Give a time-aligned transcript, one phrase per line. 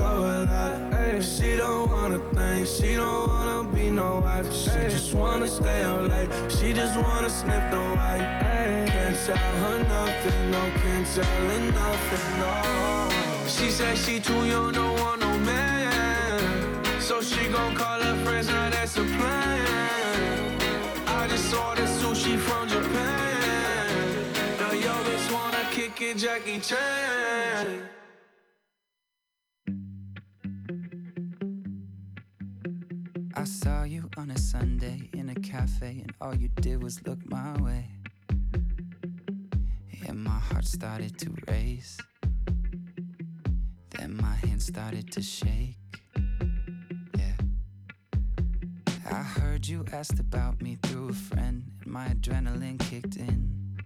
[0.00, 0.94] So alive.
[0.94, 4.50] Ay, she don't wanna think, she don't wanna be no wife.
[4.50, 8.28] She just wanna stay up late, she just wanna sniff the white.
[8.50, 12.52] Ay, can't tell her nothing, no, can't tell her nothing, no.
[13.46, 16.40] She said she too young, don't want no man.
[16.98, 20.60] So she gon' call her friends, now that's a plan.
[21.18, 23.88] I just ordered sushi from Japan.
[24.60, 27.99] Now yo bitch wanna kick it, Jackie Chan.
[34.20, 37.86] On a Sunday in a cafe, and all you did was look my way.
[40.06, 41.96] And my heart started to race.
[43.88, 45.78] Then my hands started to shake.
[47.16, 47.36] Yeah.
[49.10, 53.78] I heard you asked about me through a friend, and my adrenaline kicked in.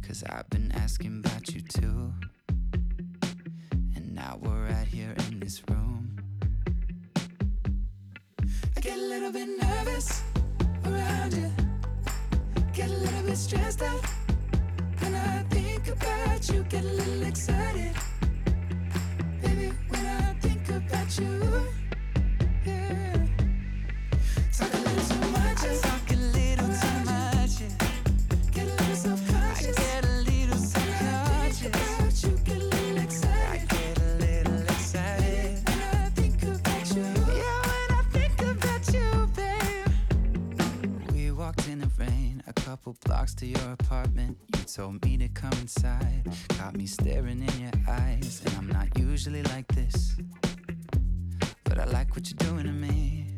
[0.00, 2.14] Cause I've been asking about you too.
[3.94, 5.91] And now we're right here in this room.
[9.02, 10.22] A little bit nervous
[10.84, 11.50] around you.
[12.72, 14.04] Get a little bit stressed out.
[15.00, 17.94] When I think about you, get a little excited.
[19.42, 21.81] Baby, when I think about you,
[43.30, 44.36] to your apartment.
[44.56, 48.98] You told me to come inside, caught me staring in your eyes, and I'm not
[48.98, 50.16] usually like this,
[51.62, 53.36] but I like what you're doing to me.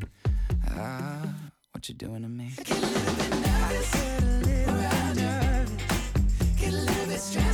[0.71, 1.23] Ah,
[1.73, 2.53] what you're doing to me.
[2.57, 3.93] Get a little bit nervous.
[3.93, 5.71] Get a little bit nervous.
[6.59, 7.54] Get a little bit stressed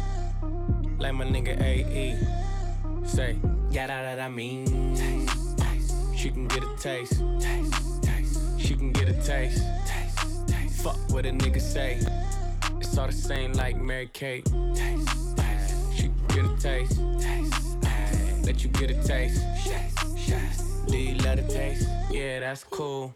[1.01, 2.15] like my nigga AE.
[3.07, 3.35] Say,
[3.71, 4.95] yeah, that, that I mean.
[4.95, 5.95] Taste, taste.
[6.15, 7.23] She can get a taste.
[7.39, 8.59] Taste, taste.
[8.59, 9.63] She can get a taste.
[9.87, 10.83] Taste, taste.
[10.83, 11.99] Fuck what a nigga say.
[12.79, 14.45] It's all the same like Mary Kate.
[14.75, 15.93] Taste, taste.
[15.95, 17.01] She can get a taste.
[17.19, 18.45] Taste, taste.
[18.45, 19.41] Let you get a taste.
[19.63, 20.87] Taste, taste.
[20.87, 21.87] Do you love the taste?
[22.11, 23.15] Yeah, that's cool.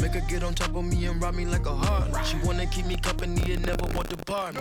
[0.00, 2.28] Make her get on top of me and rob me like a horse.
[2.28, 4.60] She wanna keep me company and never want to bar me.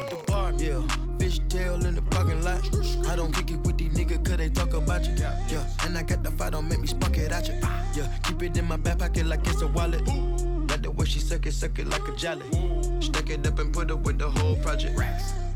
[0.58, 0.82] Yeah,
[1.20, 2.62] fish tail in the parking lot.
[3.08, 5.14] I don't kick it with these niggas cause they talk about you.
[5.18, 7.56] Yeah, and I got the fight, don't make me spark it at you.
[7.94, 10.06] Yeah, keep it in my back pocket like it's a wallet.
[10.68, 12.46] Got the way she suck it, suck it like a jelly.
[13.02, 14.98] Stuck it up and put it with the whole project.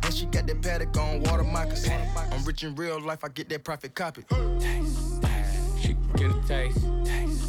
[0.03, 2.00] And she got that paddock on water moccasin.
[2.31, 4.24] I'm rich in real life, I get that profit copy.
[4.59, 5.81] Taste, taste.
[5.81, 6.86] She get a taste.
[7.05, 7.48] taste.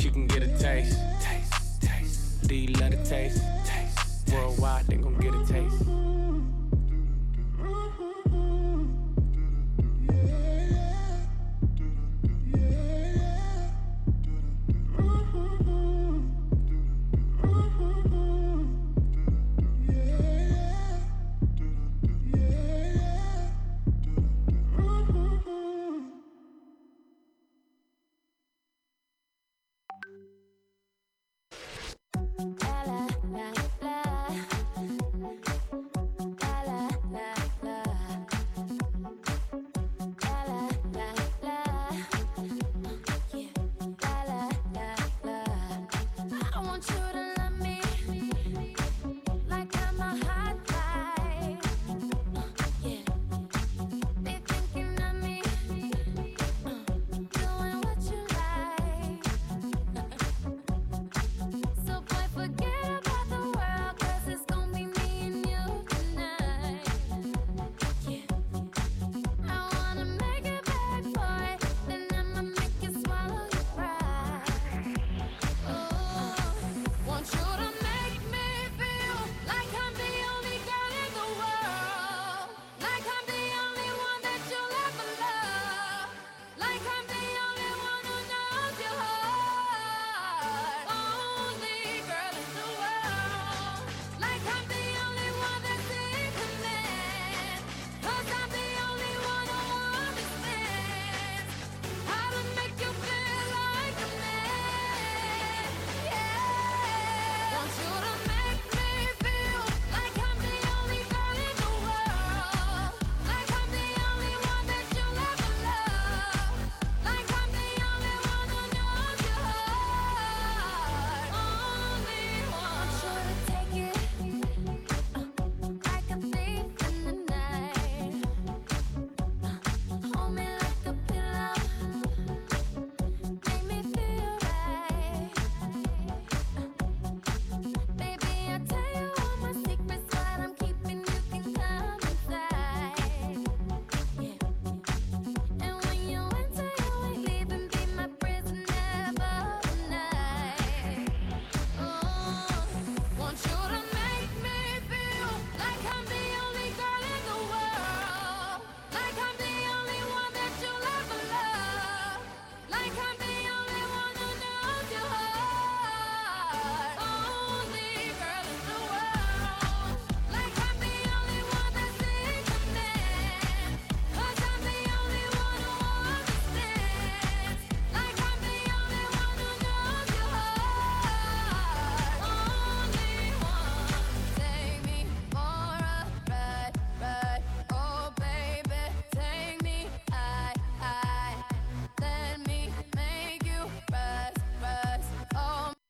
[0.00, 0.02] Taste.
[0.02, 0.98] She can get a taste.
[1.20, 1.82] taste.
[1.82, 2.50] taste.
[2.50, 3.42] You love the taste?
[3.64, 4.32] taste.
[4.32, 6.09] Worldwide, they gon' get a taste.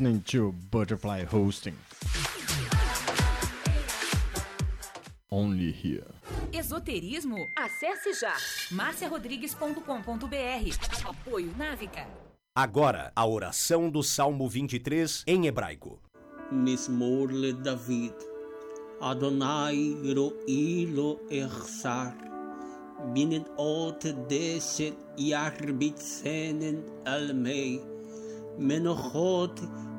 [0.00, 1.76] listening to Butterfly Hosting.
[5.30, 6.06] Only here.
[6.52, 7.36] Esoterismo?
[7.58, 8.34] Acesse já
[8.70, 11.04] marciarodrigues.com.br.
[11.04, 12.06] Apoio Návica.
[12.54, 16.00] Agora, a oração do Salmo 23 em hebraico.
[16.50, 18.14] Mismorle David.
[19.02, 22.16] Adonai ro'i lo echsar.
[23.12, 27.82] Binet ot deset yarbitzenen almei.
[28.58, 29.60] Menochot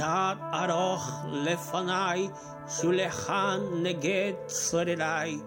[0.00, 1.08] Tad aroch
[1.44, 2.32] lefanai,
[2.74, 5.38] shulechan neget sorerai.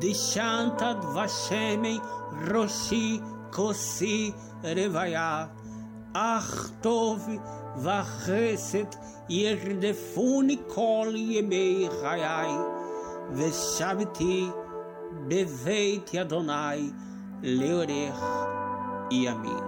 [0.00, 2.00] Dishantad vashemi,
[2.48, 5.48] roshi kosi revaya.
[6.12, 6.50] Ach
[6.82, 7.20] tov
[7.84, 8.98] vachesed
[9.30, 12.54] yerdefuni kol yemei chayai.
[13.30, 14.52] Veshabti
[15.28, 16.92] beveit Adonai
[17.44, 18.22] leorech
[19.12, 19.67] yamin.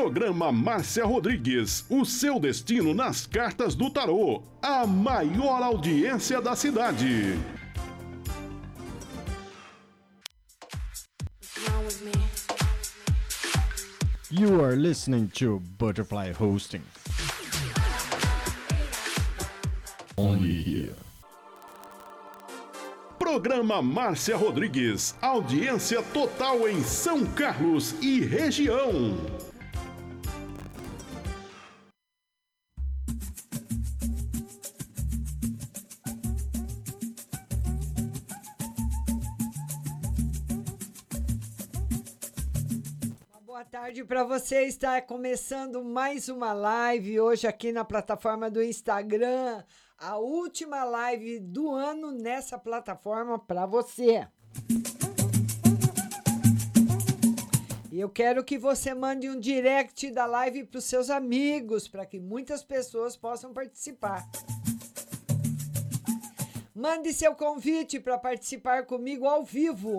[0.00, 7.38] Programa Márcia Rodrigues, o seu destino nas cartas do tarô, a maior audiência da cidade.
[14.30, 16.82] You are listening to Butterfly Hosting.
[20.16, 20.94] Only here.
[23.18, 29.14] Programa Márcia Rodrigues, audiência total em São Carlos e região.
[43.90, 44.62] Tarde para você.
[44.66, 49.64] Está começando mais uma live hoje aqui na plataforma do Instagram.
[49.98, 54.28] A última live do ano nessa plataforma para você.
[57.90, 62.06] E eu quero que você mande um direct da live para os seus amigos, para
[62.06, 64.24] que muitas pessoas possam participar.
[66.72, 69.98] Mande seu convite para participar comigo ao vivo.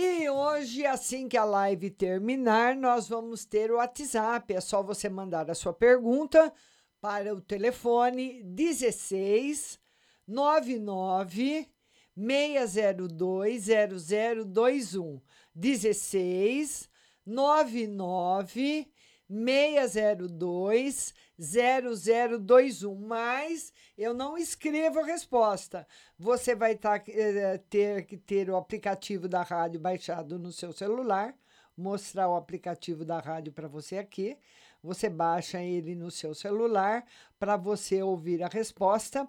[0.00, 4.54] E hoje, assim que a live terminar, nós vamos ter o WhatsApp.
[4.54, 6.52] É só você mandar a sua pergunta
[7.00, 9.76] para o telefone 16
[10.24, 11.68] 99
[12.16, 13.66] 602
[14.06, 15.20] 0021.
[15.52, 16.88] 16
[17.26, 18.88] 99
[19.28, 22.94] 602 0021.
[22.94, 25.86] Mas eu não escrevo a resposta.
[26.18, 31.34] Você vai tá, eh, ter que ter o aplicativo da rádio baixado no seu celular,
[31.76, 34.36] mostrar o aplicativo da rádio para você aqui.
[34.82, 37.04] Você baixa ele no seu celular
[37.38, 39.28] para você ouvir a resposta.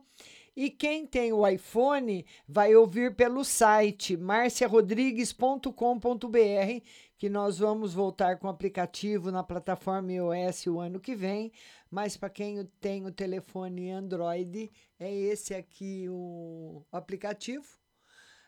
[0.56, 6.84] E quem tem o iPhone vai ouvir pelo site marciarodrigues.com.br,
[7.20, 11.52] que nós vamos voltar com o aplicativo na plataforma iOS o ano que vem.
[11.92, 17.68] Mas para quem tem o telefone Android, é esse aqui o aplicativo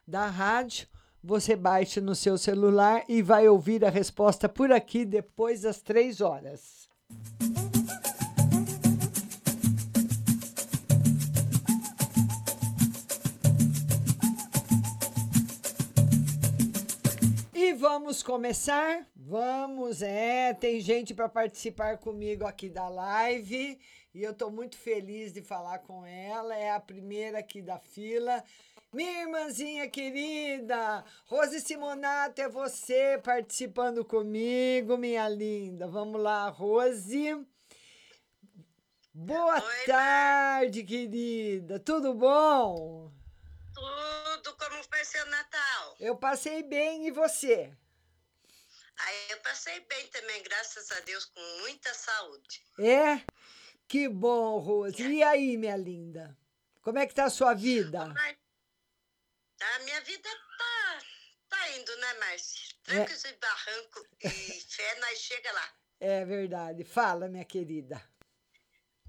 [0.07, 0.87] da rádio.
[1.21, 6.21] Você baixa no seu celular e vai ouvir a resposta por aqui depois das três
[6.21, 6.89] horas.
[17.81, 19.07] Vamos começar?
[19.15, 20.53] Vamos, é.
[20.53, 23.79] Tem gente para participar comigo aqui da live
[24.13, 26.55] e eu estou muito feliz de falar com ela.
[26.55, 28.43] É a primeira aqui da fila.
[28.93, 35.87] Minha irmãzinha querida, Rose Simonato, é você participando comigo, minha linda.
[35.87, 37.35] Vamos lá, Rose.
[39.11, 41.79] Boa tarde, querida.
[41.79, 43.11] Tudo bom?
[43.73, 45.95] Tudo, como foi seu Natal?
[45.99, 47.71] Eu passei bem e você?
[48.97, 52.63] Aí eu passei bem também, graças a Deus, com muita saúde.
[52.79, 53.23] É?
[53.87, 55.01] Que bom, Rose.
[55.01, 56.37] E aí, minha linda?
[56.81, 58.01] Como é que tá a sua vida?
[58.03, 60.99] A minha vida tá,
[61.49, 62.75] tá indo, né, Márcia?
[62.83, 65.73] Trancos e barranco e fé, nós chega lá.
[65.99, 66.83] É verdade.
[66.83, 68.01] Fala, minha querida.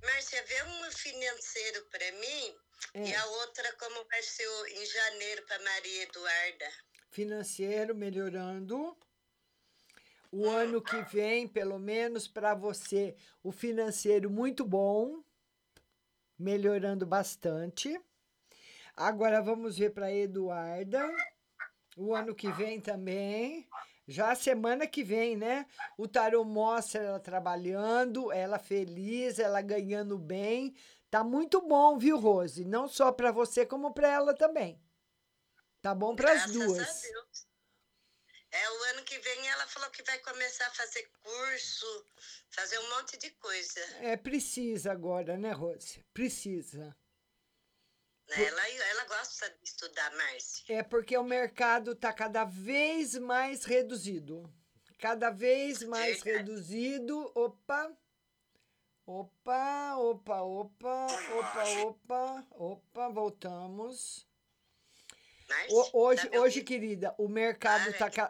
[0.02, 2.56] Márcia, vê um financeiro para mim
[2.94, 3.16] e É.
[3.16, 6.70] a outra como vai ser em janeiro para Maria Eduarda.
[7.10, 8.96] Financeiro melhorando.
[10.30, 15.22] O ano que vem, pelo menos para você, o financeiro muito bom,
[16.38, 18.00] melhorando bastante.
[18.96, 21.06] Agora vamos ver para Eduarda.
[21.96, 23.68] O ano que vem também.
[24.08, 25.66] Já semana que vem, né?
[25.96, 30.74] O tarô mostra ela trabalhando, ela feliz, ela ganhando bem.
[31.12, 32.64] Tá muito bom, viu, Rose?
[32.64, 34.82] Não só para você, como para ela também.
[35.82, 37.02] Tá bom para as duas.
[37.02, 37.46] Deus.
[38.50, 42.06] É, o ano que vem ela falou que vai começar a fazer curso,
[42.48, 43.80] fazer um monte de coisa.
[44.00, 46.02] É, precisa agora, né, Rose?
[46.14, 46.96] Precisa.
[48.30, 48.44] né?
[48.46, 50.78] Ela, ela gosta de estudar, Márcia.
[50.78, 54.50] É porque o mercado está cada vez mais reduzido.
[54.98, 57.30] Cada vez mais reduzido.
[57.34, 57.94] Opa!
[59.16, 61.06] Opa, opa, opa,
[61.38, 64.26] opa, opa, opa, voltamos.
[65.70, 68.28] O- hoje, hoje, querida, o mercado tá ca-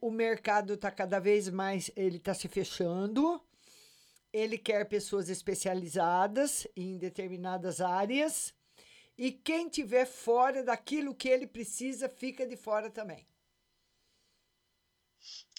[0.00, 3.40] o, o mercado tá cada vez mais, ele tá se fechando.
[4.32, 8.52] Ele quer pessoas especializadas em determinadas áreas.
[9.16, 13.24] E quem tiver fora daquilo que ele precisa, fica de fora também.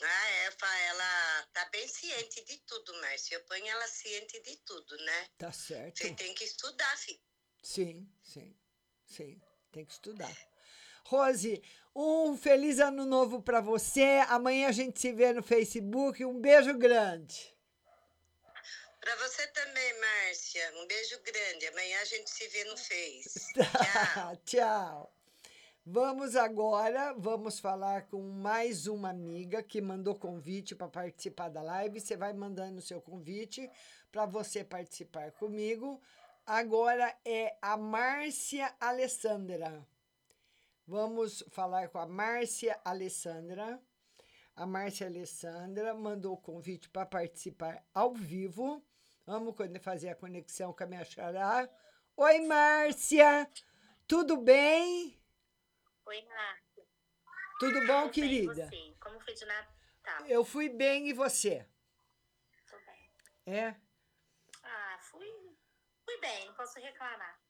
[0.02, 3.36] Ah, é, fa- ela tá bem ciente de tudo, Márcia.
[3.36, 5.28] Eu ponho ela ciente de tudo, né?
[5.38, 5.98] Tá certo?
[6.00, 7.20] Você tem que estudar, filho.
[7.64, 8.56] Sim, sim,
[9.06, 9.42] sim.
[9.72, 10.32] Tem que estudar.
[11.06, 11.62] Rose,
[11.96, 14.24] um feliz ano novo para você.
[14.28, 16.24] Amanhã a gente se vê no Facebook.
[16.26, 17.56] Um beijo grande.
[19.00, 20.74] Pra você também, Márcia.
[20.78, 21.68] Um beijo grande.
[21.68, 23.54] Amanhã a gente se vê no Face.
[24.46, 25.14] Tchau.
[25.90, 32.02] Vamos agora, vamos falar com mais uma amiga que mandou convite para participar da live.
[32.02, 33.72] Você vai mandando o seu convite
[34.12, 36.02] para você participar comigo.
[36.46, 39.88] Agora é a Márcia Alessandra.
[40.86, 43.82] Vamos falar com a Márcia Alessandra.
[44.58, 48.84] A Márcia Alessandra mandou o convite para participar ao vivo.
[49.26, 51.70] Vamos quando fazer a conexão com a minha xará.
[52.18, 53.50] Oi, Márcia!
[54.06, 55.18] Tudo bem?
[56.08, 56.84] Oi, Márcia.
[57.60, 58.68] Tudo bom, Tudo bem, querida?
[58.68, 58.96] você?
[59.00, 60.26] Como foi de Natal?
[60.26, 61.68] Eu fui bem e você?
[62.70, 63.12] Tô bem.
[63.46, 63.76] É?
[64.64, 65.28] Ah, fui,
[66.06, 67.42] fui bem, não posso reclamar.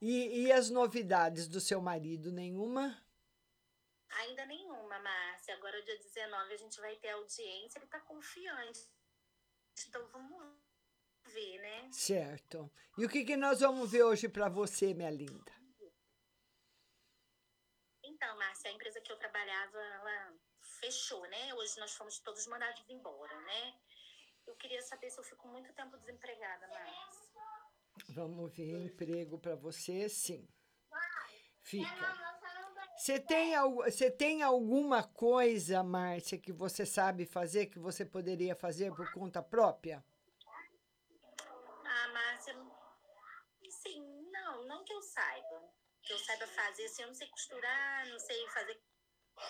[0.00, 2.30] E, e as novidades do seu marido?
[2.30, 3.04] Nenhuma?
[4.08, 5.54] Ainda nenhuma, Márcia.
[5.56, 7.78] Agora, dia 19, a gente vai ter audiência.
[7.78, 8.88] Ele tá confiante.
[9.88, 10.44] Então, vamos
[11.26, 11.88] ver, né?
[11.92, 12.70] Certo.
[12.96, 15.59] E o que, que nós vamos ver hoje para você, minha linda?
[18.22, 21.54] Então, Márcia, a empresa que eu trabalhava, ela fechou, né?
[21.54, 23.74] Hoje nós fomos todos mandados embora, né?
[24.46, 27.40] Eu queria saber se eu fico muito tempo desempregada, Márcia.
[28.10, 30.06] Vamos ver emprego para você?
[30.10, 30.46] Sim.
[31.62, 32.30] Fica.
[32.94, 38.94] Você tem, você tem alguma coisa, Márcia, que você sabe fazer, que você poderia fazer
[38.94, 40.04] por conta própria?
[41.86, 42.54] Ah, Márcia,
[43.70, 45.49] sim, não, não que eu saiba.
[46.10, 48.82] Que eu saiba fazer, assim, eu não sei costurar, não sei fazer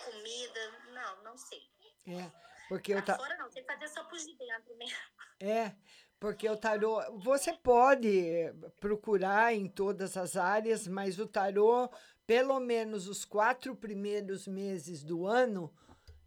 [0.05, 1.59] comida, não, não sei.
[2.05, 2.31] É,
[2.69, 3.15] porque eu tá.
[3.15, 4.95] fora não, sei fazer só por de dentro mesmo.
[5.39, 5.75] É,
[6.19, 11.89] porque o tarô, você pode procurar em todas as áreas, mas o tarô,
[12.27, 15.75] pelo menos os quatro primeiros meses do ano,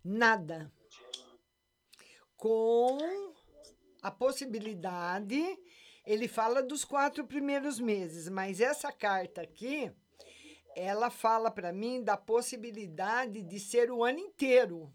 [0.02, 0.68] nada.
[2.36, 2.98] Com
[4.02, 5.56] a possibilidade,
[6.04, 9.94] ele fala dos quatro primeiros meses, mas essa carta aqui,
[10.74, 14.92] ela fala para mim da possibilidade de ser o ano inteiro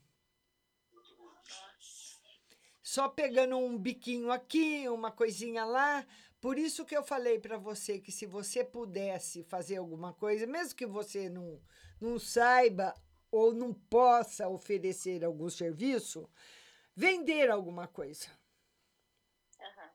[2.90, 6.04] só pegando um biquinho aqui, uma coisinha lá.
[6.42, 10.76] Por isso que eu falei para você que se você pudesse fazer alguma coisa, mesmo
[10.76, 11.62] que você não,
[12.02, 12.96] não saiba
[13.30, 16.28] ou não possa oferecer algum serviço,
[16.96, 18.28] vender alguma coisa.
[19.62, 19.90] Aham.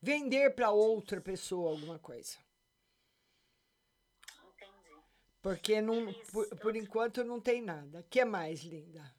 [0.00, 2.38] Vender para outra pessoa alguma coisa.
[4.42, 5.02] Entendi.
[5.46, 8.00] Porque não, por, por enquanto não tem nada.
[8.00, 9.14] O que mais, linda?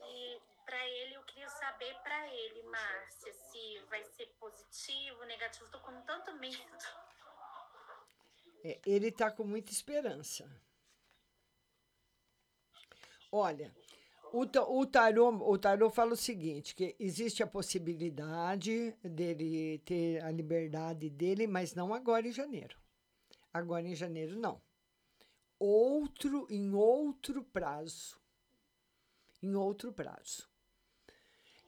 [0.00, 5.68] E pra ele eu queria saber pra ele, Márcia, se vai ser positivo, negativo.
[5.72, 6.62] Tô com tanto medo.
[8.62, 10.48] É, ele está com muita esperança.
[13.32, 13.74] Olha,
[14.32, 20.30] o, o, tarô, o tarô fala o seguinte, que existe a possibilidade dele ter a
[20.30, 22.78] liberdade dele, mas não agora em janeiro.
[23.52, 24.67] Agora em janeiro, não.
[25.60, 28.18] Outro, em outro prazo.
[29.42, 30.48] Em outro prazo.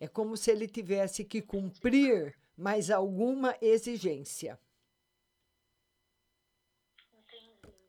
[0.00, 4.58] É como se ele tivesse que cumprir mais alguma exigência.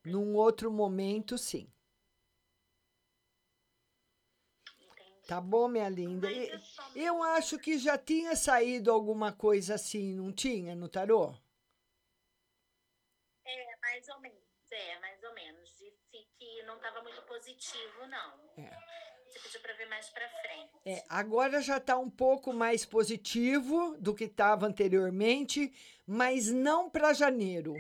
[0.06, 1.68] Num outro momento, sim.
[5.28, 6.30] Tá bom, minha linda?
[6.32, 6.52] E-
[6.96, 11.34] Eu acho que já tinha saído alguma coisa assim, não tinha, no tarô?
[13.46, 14.42] É, mais ou menos.
[14.72, 15.81] É, mais ou menos.
[16.42, 18.34] Que não tava muito positivo, não.
[18.58, 18.76] É.
[19.28, 20.72] Você pediu pra ver mais pra frente.
[20.84, 25.72] É, agora já está um pouco mais positivo do que estava anteriormente,
[26.08, 27.76] mas não para janeiro.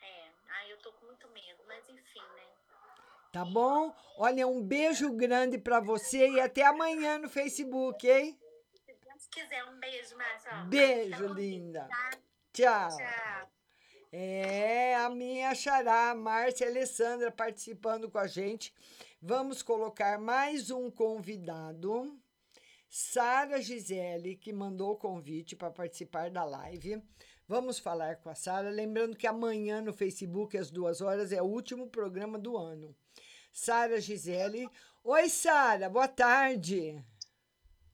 [0.00, 2.46] É, ai, eu tô com muito medo, mas enfim, né?
[3.30, 3.94] Tá bom?
[4.16, 8.40] Olha, um beijo grande para você e até amanhã no Facebook, hein?
[8.86, 10.50] Se Deus quiser, um beijo, Márcia.
[10.54, 10.64] ó.
[10.64, 11.88] Beijo, Tá linda.
[11.90, 12.10] tá?
[12.54, 12.88] Tchau.
[12.96, 13.50] Tchau.
[14.10, 18.74] É, a minha xará, Márcia Alessandra, participando com a gente.
[19.20, 22.18] Vamos colocar mais um convidado.
[22.88, 27.02] Sara Gisele, que mandou o convite para participar da live.
[27.46, 28.70] Vamos falar com a Sara.
[28.70, 32.96] Lembrando que amanhã no Facebook, às duas horas, é o último programa do ano.
[33.52, 34.66] Sara Gisele.
[35.04, 37.04] Oi, Sara, boa tarde.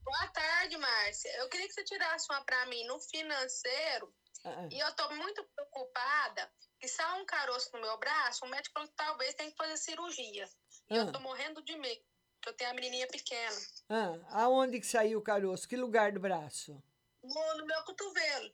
[0.01, 1.29] Boa tarde, Márcia.
[1.39, 4.13] Eu queria que você tirasse uma para mim no financeiro.
[4.45, 4.69] Ah.
[4.71, 8.87] E eu tô muito preocupada que sai um caroço no meu braço, o médico falou
[8.87, 10.47] que talvez tenha que fazer cirurgia.
[10.89, 10.97] E Ah.
[10.97, 12.01] eu tô morrendo de medo,
[12.35, 13.55] porque eu tenho a menininha pequena.
[13.89, 15.67] Ah, aonde que saiu o caroço?
[15.67, 16.81] Que lugar do braço?
[17.23, 18.51] No, no meu cotovelo.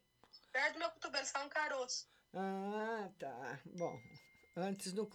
[0.51, 2.07] Perto do meu cotovelo sai um caroço.
[2.33, 3.59] Ah, tá.
[3.65, 3.99] Bom,
[4.55, 5.09] antes no,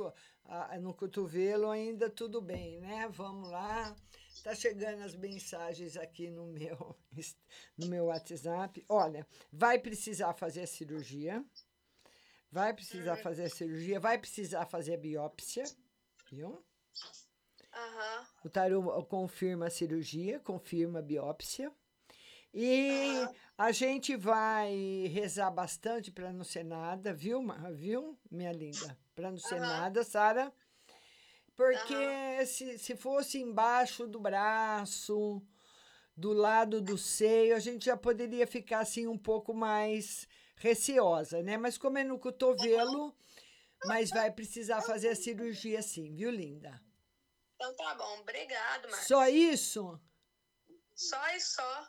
[0.45, 3.09] ah, no cotovelo ainda tudo bem, né?
[3.09, 3.97] Vamos lá.
[4.43, 6.97] Tá chegando as mensagens aqui no meu,
[7.77, 8.85] no meu WhatsApp.
[8.89, 11.45] Olha, vai precisar fazer a cirurgia.
[12.51, 15.65] Vai precisar fazer a cirurgia, vai precisar fazer a biópsia,
[16.31, 16.65] viu?
[17.73, 18.27] Aham.
[18.45, 21.71] O tarô confirma a cirurgia, confirma a biópsia.
[22.55, 27.43] E a gente vai rezar bastante para não ser nada, viu,
[27.75, 28.97] viu, minha linda?
[29.15, 30.51] Para não ser nada, Sara.
[31.57, 35.43] Porque se, se fosse embaixo do braço,
[36.15, 41.57] do lado do seio, a gente já poderia ficar assim um pouco mais receosa, né?
[41.57, 43.17] Mas como é no cotovelo,
[43.87, 46.81] mas vai precisar fazer a cirurgia sim, viu, linda?
[47.55, 49.07] Então tá bom, obrigado, Márcia.
[49.07, 50.01] Só isso?
[50.95, 51.89] Só e só.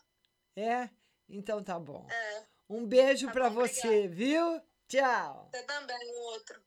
[0.56, 0.89] É?
[1.27, 2.08] Então tá bom.
[2.10, 2.45] É.
[2.69, 4.62] Um beijo Tá pra bom, você, viu?
[4.88, 5.49] Tchau.
[5.51, 6.66] Você também, um outro.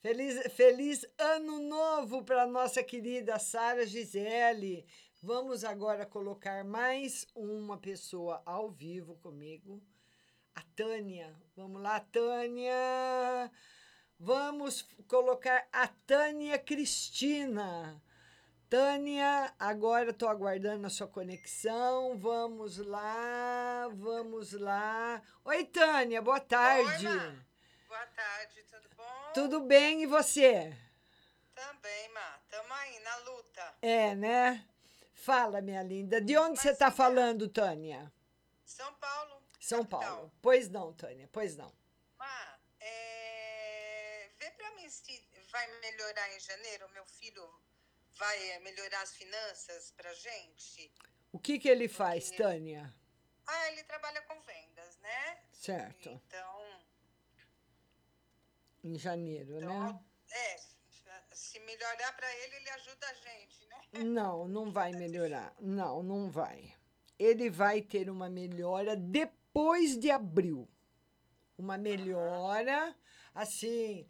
[0.00, 4.86] Feliz, feliz ano novo para nossa querida Sara Gisele.
[5.22, 9.82] Vamos agora colocar mais uma pessoa ao vivo comigo.
[10.54, 11.38] A Tânia.
[11.54, 13.52] Vamos lá, Tânia.
[14.18, 18.02] Vamos colocar a Tânia Cristina.
[18.70, 22.16] Tânia, agora estou aguardando a sua conexão.
[22.16, 25.20] Vamos lá, vamos lá.
[25.44, 27.06] Oi, Tânia, boa tarde.
[27.90, 29.32] Boa tarde, tudo bom?
[29.34, 30.72] Tudo bem e você?
[31.52, 32.40] Também, Má.
[32.48, 33.74] Tamo aí na luta.
[33.82, 34.64] É, né?
[35.12, 36.20] Fala, minha linda.
[36.20, 38.12] De onde você está falando, Tânia?
[38.64, 39.42] São Paulo.
[39.58, 40.32] São Paulo.
[40.40, 41.74] Pois não, Tânia, pois não.
[42.16, 44.30] Má, é...
[44.38, 46.88] vê pra mim se vai melhorar em janeiro.
[46.90, 47.44] Meu filho
[48.12, 50.94] vai é, melhorar as finanças pra gente.
[51.32, 52.94] O que, que ele faz, Tânia?
[53.44, 55.42] Ah, ele trabalha com vendas, né?
[55.50, 56.08] Certo.
[56.28, 56.89] Então,
[58.82, 59.98] Em janeiro, né?
[60.32, 60.56] é,
[61.32, 64.04] se melhorar pra ele, ele ajuda a gente, né?
[64.04, 65.54] Não, não vai melhorar.
[65.60, 66.74] Não, não vai.
[67.18, 70.68] Ele vai ter uma melhora depois de abril.
[71.58, 72.96] Uma melhora,
[73.34, 74.08] assim.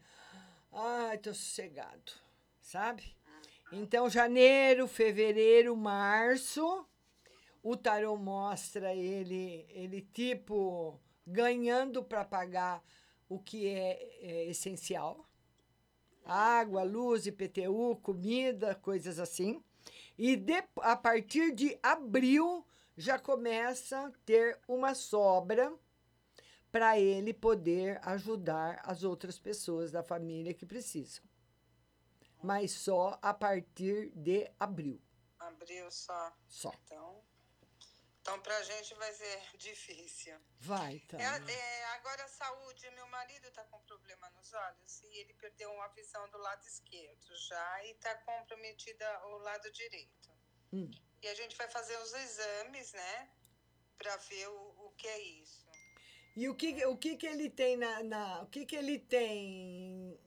[0.73, 2.13] Ai, tô sossegado,
[2.61, 3.17] sabe?
[3.73, 6.87] Então, janeiro, fevereiro, março,
[7.63, 12.83] o tarô mostra ele, ele tipo, ganhando para pagar
[13.31, 15.25] o que é, é essencial.
[16.27, 19.63] Água, luz, IPTU, comida, coisas assim.
[20.19, 22.67] E de, a partir de abril
[22.97, 25.73] já começa a ter uma sobra
[26.71, 31.25] para ele poder ajudar as outras pessoas da família que precisam.
[32.43, 35.01] Mas só a partir de abril.
[35.39, 35.91] Abril.
[35.91, 36.33] só.
[36.49, 36.73] Só.
[36.85, 37.23] Então,
[38.21, 40.39] então pra gente vai ser difícil.
[40.59, 41.25] Vai, Tânia.
[41.27, 45.71] É, é, agora a saúde, meu marido tá com problema nos olhos e ele perdeu
[45.73, 50.31] uma visão do lado esquerdo já e tá comprometida o lado direito.
[50.73, 50.91] Hum.
[51.23, 53.31] E a gente vai fazer os exames, né?
[53.99, 55.69] Pra ver o, o que é isso.
[56.37, 60.19] E o que, o que que ele tem na, na- O que que ele tem...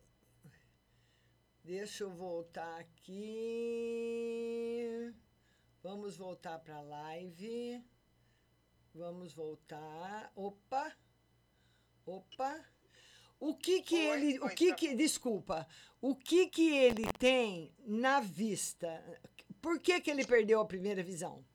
[1.63, 3.23] Deixa eu voltar aqui.
[5.83, 7.83] Vamos voltar para a live.
[8.93, 10.31] Vamos voltar.
[10.33, 10.95] Opa!
[12.05, 12.65] Opa!
[13.37, 14.39] O que que ele...
[14.39, 14.95] O que que...
[14.95, 15.67] Desculpa.
[15.99, 19.03] O que que ele tem na vista?
[19.61, 21.45] Por que que ele perdeu a primeira visão?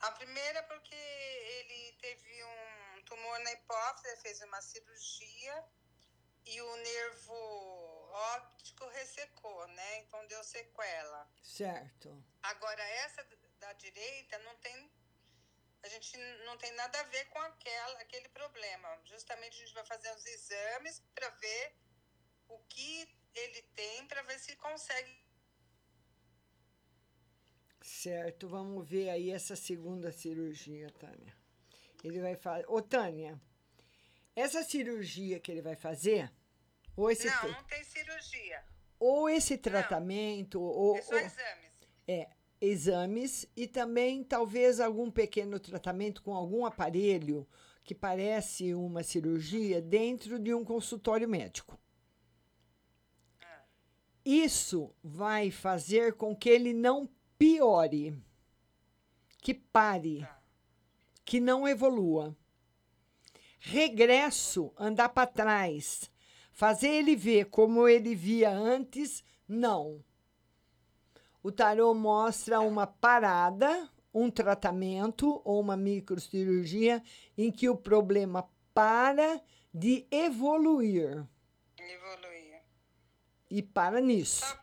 [0.00, 5.64] A primeira é porque ele teve um tumor na hipófise, fez uma cirurgia
[6.44, 7.32] e o nervo
[8.34, 10.00] óptico ressecou, né?
[10.00, 11.26] Então deu sequela.
[11.42, 12.22] Certo.
[12.42, 13.24] Agora, essa
[13.62, 14.90] da direita não tem.
[15.84, 18.88] A gente não tem nada a ver com aquela, aquele problema.
[19.04, 21.74] Justamente a gente vai fazer os exames para ver
[22.48, 25.14] o que ele tem, para ver se consegue.
[27.82, 31.34] Certo, vamos ver aí essa segunda cirurgia, Tânia.
[32.04, 32.64] Ele vai fazer.
[32.68, 33.40] Ô, Tânia,
[34.36, 36.32] essa cirurgia que ele vai fazer,
[36.96, 38.64] ou esse, não, tra- não tem cirurgia.
[39.00, 41.72] ou esse tratamento, ou, É só ou- exames.
[42.06, 42.30] é,
[42.62, 47.44] exames e também talvez algum pequeno tratamento com algum aparelho
[47.82, 51.76] que parece uma cirurgia dentro de um consultório médico.
[54.24, 58.16] Isso vai fazer com que ele não piore,
[59.38, 60.24] que pare,
[61.24, 62.36] que não evolua.
[63.58, 66.08] Regresso, andar para trás,
[66.52, 70.04] fazer ele ver como ele via antes, não.
[71.42, 77.02] O tarô mostra uma parada, um tratamento ou uma microcirurgia
[77.36, 79.40] em que o problema para
[79.74, 81.26] de evoluir.
[81.78, 82.60] Evoluir.
[83.50, 84.56] E para nisso.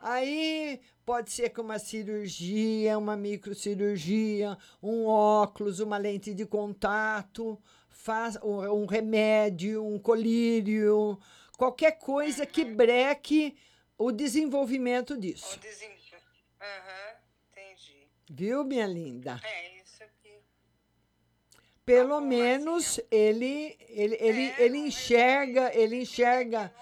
[0.00, 7.58] Aí pode ser com uma cirurgia, uma microcirurgia, um óculos, uma lente de contato,
[7.88, 11.18] faz, um, um remédio, um colírio,
[11.56, 13.56] qualquer coisa que breque
[13.96, 15.58] o desenvolvimento disso.
[16.60, 17.16] Aham,
[17.50, 18.08] entendi.
[18.30, 19.40] Viu, minha linda?
[19.44, 20.40] É isso aqui.
[21.84, 26.74] Pelo menos ele, ele, ele, ele enxerga, ele enxerga.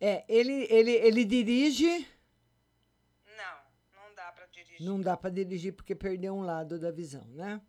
[0.00, 2.08] É, ele, ele, ele dirige.
[3.36, 3.60] Não,
[3.96, 4.86] não dá para dirigir.
[4.86, 7.60] Não dá para dirigir porque perdeu um lado da visão, né?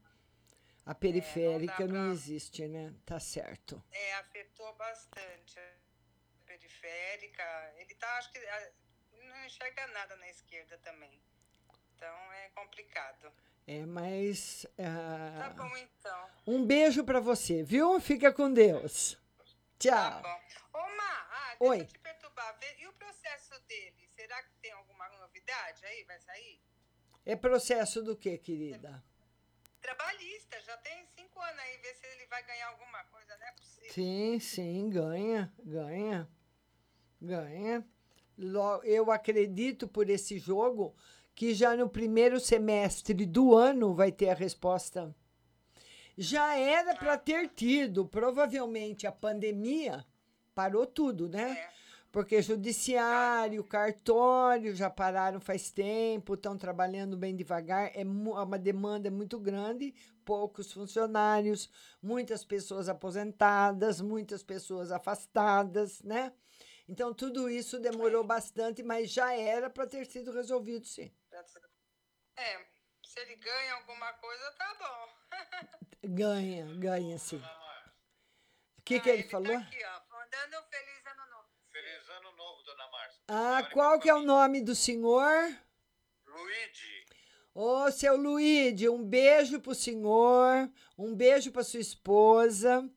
[0.85, 2.93] A periférica não, existe, né?
[3.05, 3.83] Tá certo.
[3.91, 7.43] É, afetou bastante a periférica.
[7.77, 8.39] Ele tá, acho que
[9.39, 11.21] não enxerga nada na esquerda também.
[11.95, 13.31] Então é complicado.
[13.65, 14.65] É, mas.
[14.77, 16.29] ah, Tá bom então.
[16.45, 17.99] Um beijo para você, viu?
[17.99, 19.17] Fica com Deus.
[19.77, 19.91] Tchau.
[19.93, 20.79] Tá bom.
[20.79, 21.81] Ô, Má, ah, deixa Oi.
[21.81, 22.59] eu te perturbar.
[22.77, 24.09] E o processo dele?
[24.15, 26.03] Será que tem alguma novidade aí?
[26.05, 26.61] Vai sair?
[27.25, 29.03] É processo do que, querida?
[29.81, 31.77] Trabalhista, já tem cinco anos aí.
[31.77, 33.93] Vê se ele vai ganhar alguma coisa, não é possível.
[33.93, 36.29] Sim, sim, ganha, ganha,
[37.21, 37.87] ganha.
[38.83, 40.95] Eu acredito por esse jogo
[41.35, 45.15] que já no primeiro semestre do ano vai ter a resposta.
[46.17, 50.05] Já era para ter tido, provavelmente a pandemia
[50.53, 51.57] parou tudo, né?
[52.11, 59.09] Porque judiciário, cartório já pararam faz tempo, estão trabalhando bem devagar, é é uma demanda
[59.09, 59.93] muito grande,
[60.25, 61.69] poucos funcionários,
[62.01, 66.33] muitas pessoas aposentadas, muitas pessoas afastadas, né?
[66.89, 71.15] Então tudo isso demorou bastante, mas já era para ter sido resolvido, sim.
[72.35, 72.65] É,
[73.05, 75.29] se ele ganha alguma coisa, tá bom.
[76.01, 77.37] Ganha, ganha sim.
[78.77, 79.55] O que, que ele falou?
[79.55, 81.47] Aqui, ó, mandando um feliz ano novo.
[81.71, 83.23] Feliz ano novo, dona Márcia.
[83.27, 85.55] Ah, qual que é o nome do senhor?
[86.25, 87.05] Luigi.
[87.53, 92.89] Ô, seu Luíde, um beijo pro senhor, um beijo pra sua esposa.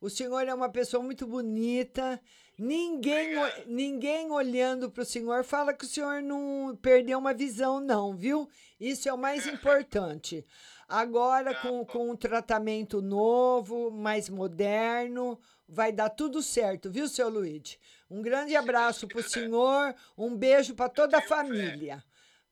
[0.00, 2.22] O senhor é uma pessoa muito bonita.
[2.62, 8.14] Ninguém, o- ninguém olhando pro senhor fala que o senhor não perdeu uma visão, não,
[8.14, 8.48] viu?
[8.78, 10.46] Isso é o mais importante.
[10.88, 17.80] Agora, com, com um tratamento novo, mais moderno, vai dar tudo certo, viu, seu Luíde?
[18.08, 22.04] Um grande abraço pro senhor, um beijo para toda a família.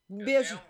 [0.08, 0.60] Um beijo.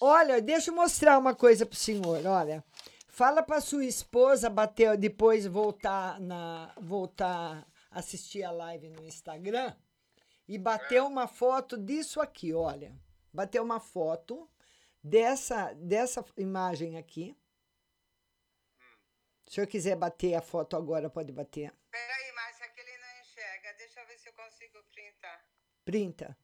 [0.00, 2.62] Olha, deixa eu mostrar uma coisa pro senhor, olha.
[3.08, 9.76] Fala pra sua esposa bater depois voltar na voltar assistir a live no Instagram
[10.48, 12.98] e bater uma foto disso aqui, olha.
[13.32, 14.50] bater uma foto
[15.02, 17.36] dessa, dessa imagem aqui.
[19.46, 21.72] Se senhor quiser bater a foto agora, pode bater.
[21.90, 23.74] Peraí, Márcia, que ele não enxerga.
[23.74, 25.46] Deixa eu ver se eu consigo printar.
[25.84, 26.38] Printa.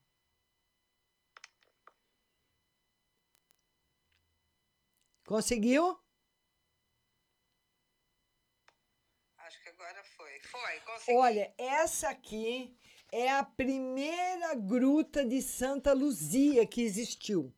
[5.25, 5.99] Conseguiu?
[9.39, 10.05] Acho que agora
[10.51, 10.81] foi.
[10.87, 11.19] Consegui.
[11.19, 12.77] Olha, essa aqui
[13.13, 17.53] é a primeira gruta de Santa Luzia que existiu,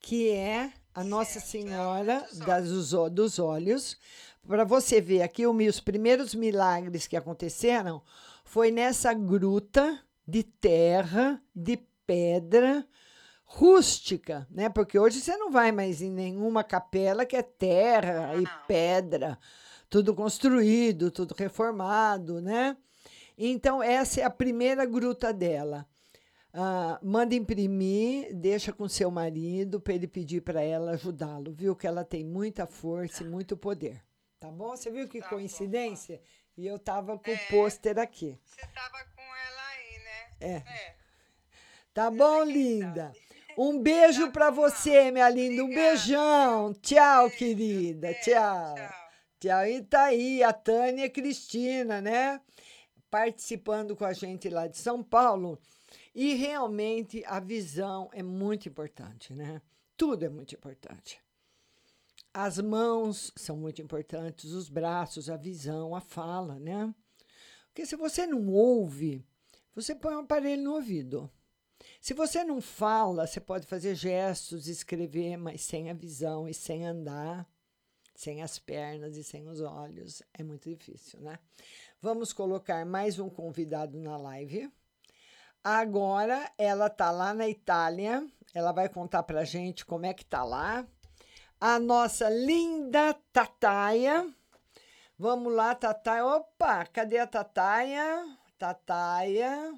[0.00, 3.98] que é a Nossa Senhora das, dos, dos Olhos.
[4.46, 8.02] Para você ver aqui, os primeiros milagres que aconteceram
[8.44, 11.76] foi nessa gruta de terra, de
[12.06, 12.86] pedra
[13.44, 14.68] rústica, né?
[14.68, 19.38] Porque hoje você não vai mais em nenhuma capela que é terra e pedra,
[19.90, 22.76] tudo construído, tudo reformado, né?
[23.36, 25.86] Então, essa é a primeira gruta dela.
[26.52, 31.76] Ah, manda imprimir, deixa com seu marido para ele pedir para ela ajudá-lo, viu?
[31.76, 34.02] Que ela tem muita força e muito poder.
[34.40, 34.70] Tá bom?
[34.76, 36.20] Você viu que coincidência?
[36.56, 38.38] E eu tava com o pôster aqui.
[38.44, 40.62] Você tava com ela aí, né?
[40.66, 40.94] É.
[41.94, 43.12] Tá bom, linda?
[43.60, 45.64] Um beijo para você, minha linda.
[45.64, 46.72] Um beijão.
[46.74, 48.14] Tchau, querida.
[48.14, 48.76] Tchau.
[49.46, 52.40] E tá aí a Tânia Cristina, né?
[53.08, 55.58] Participando com a gente lá de São Paulo.
[56.14, 59.62] E realmente a visão é muito importante, né?
[59.96, 61.20] Tudo é muito importante.
[62.34, 66.92] As mãos são muito importantes, os braços, a visão, a fala, né?
[67.68, 69.24] Porque se você não ouve,
[69.74, 71.30] você põe um aparelho no ouvido.
[72.00, 76.84] Se você não fala, você pode fazer gestos, escrever, mas sem a visão e sem
[76.84, 77.48] andar,
[78.18, 81.38] sem as pernas e sem os olhos, é muito difícil, né?
[82.02, 84.68] Vamos colocar mais um convidado na live.
[85.62, 90.42] Agora ela tá lá na Itália, ela vai contar pra gente como é que tá
[90.42, 90.84] lá.
[91.60, 94.28] A nossa linda Tataia.
[95.16, 96.26] Vamos lá, Tataia.
[96.26, 98.36] Opa, cadê a Tataia?
[98.58, 99.72] Tataia.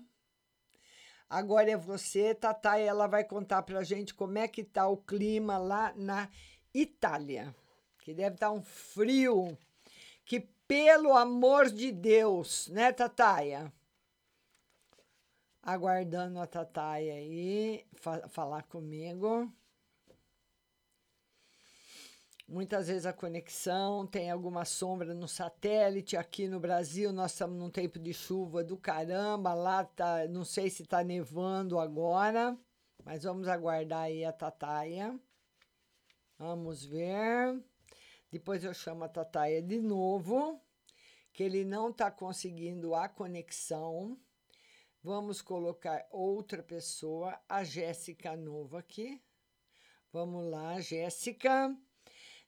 [1.28, 2.88] Agora é você, Tataia.
[2.88, 6.26] Ela vai contar pra gente como é que tá o clima lá na
[6.72, 7.55] Itália.
[8.11, 9.56] Que deve estar um frio.
[10.24, 13.72] Que pelo amor de Deus, né, Tataia?
[15.62, 19.48] Aguardando a Tataia aí fa falar comigo.
[22.48, 26.16] Muitas vezes a conexão tem alguma sombra no satélite.
[26.16, 29.54] Aqui no Brasil, nós estamos num tempo de chuva do caramba.
[29.54, 32.58] Lá tá, não sei se está nevando agora,
[33.04, 35.16] mas vamos aguardar aí a Tataia.
[36.36, 37.70] Vamos ver.
[38.31, 40.61] Depois eu chamo a Tataia de novo,
[41.33, 44.16] que ele não está conseguindo a conexão.
[45.03, 49.20] Vamos colocar outra pessoa, a Jéssica Nova aqui.
[50.12, 51.76] Vamos lá, Jéssica.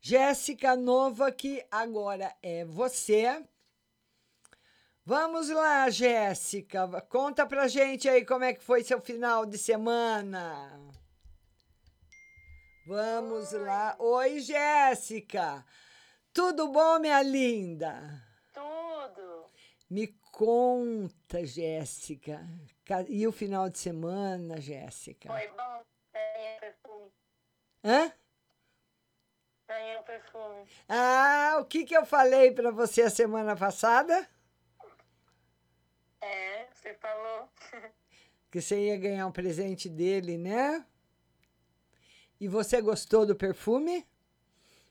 [0.00, 3.44] Jéssica Nova, que agora é você.
[5.04, 6.88] Vamos lá, Jéssica.
[7.08, 11.01] Conta pra gente aí como é que foi seu final de semana.
[12.86, 13.96] Vamos lá.
[13.98, 15.64] Oi, Jéssica.
[16.32, 18.22] Tudo bom, minha linda?
[18.52, 19.46] Tudo.
[19.88, 22.40] Me conta, Jéssica.
[22.84, 25.28] Ca- E o final de semana, Jéssica?
[25.28, 25.82] Foi bom.
[26.12, 27.12] Ganhei perfume.
[27.84, 28.12] Hã?
[29.68, 30.66] Ganhei o perfume.
[30.88, 34.28] Ah, o que, que eu falei para você a semana passada?
[36.20, 37.48] É, você falou.
[38.50, 40.84] Que você ia ganhar um presente dele, né?
[42.42, 44.04] E você gostou do perfume?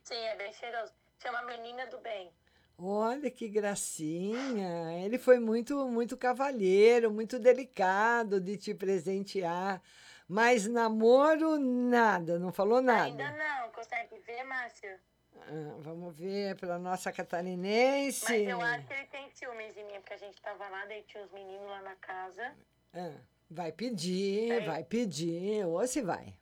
[0.05, 0.93] Sim, é bem cheiroso.
[1.21, 2.31] Chama Menina do Bem.
[2.77, 5.03] Olha que gracinha.
[5.03, 9.81] Ele foi muito, muito cavalheiro, muito delicado de te presentear.
[10.29, 13.03] Mas namoro, nada, não falou nada.
[13.03, 14.97] Ainda não, consegue ver, Márcia?
[15.41, 18.23] Ah, vamos ver para nossa catarinense.
[18.29, 21.03] Mas eu acho que ele tem ciúmes de mim, porque a gente tava lá, daí
[21.03, 22.55] tinha os meninos lá na casa.
[22.93, 23.17] Ah,
[23.49, 24.59] vai pedir, É.
[24.61, 26.33] vai pedir, ou se vai.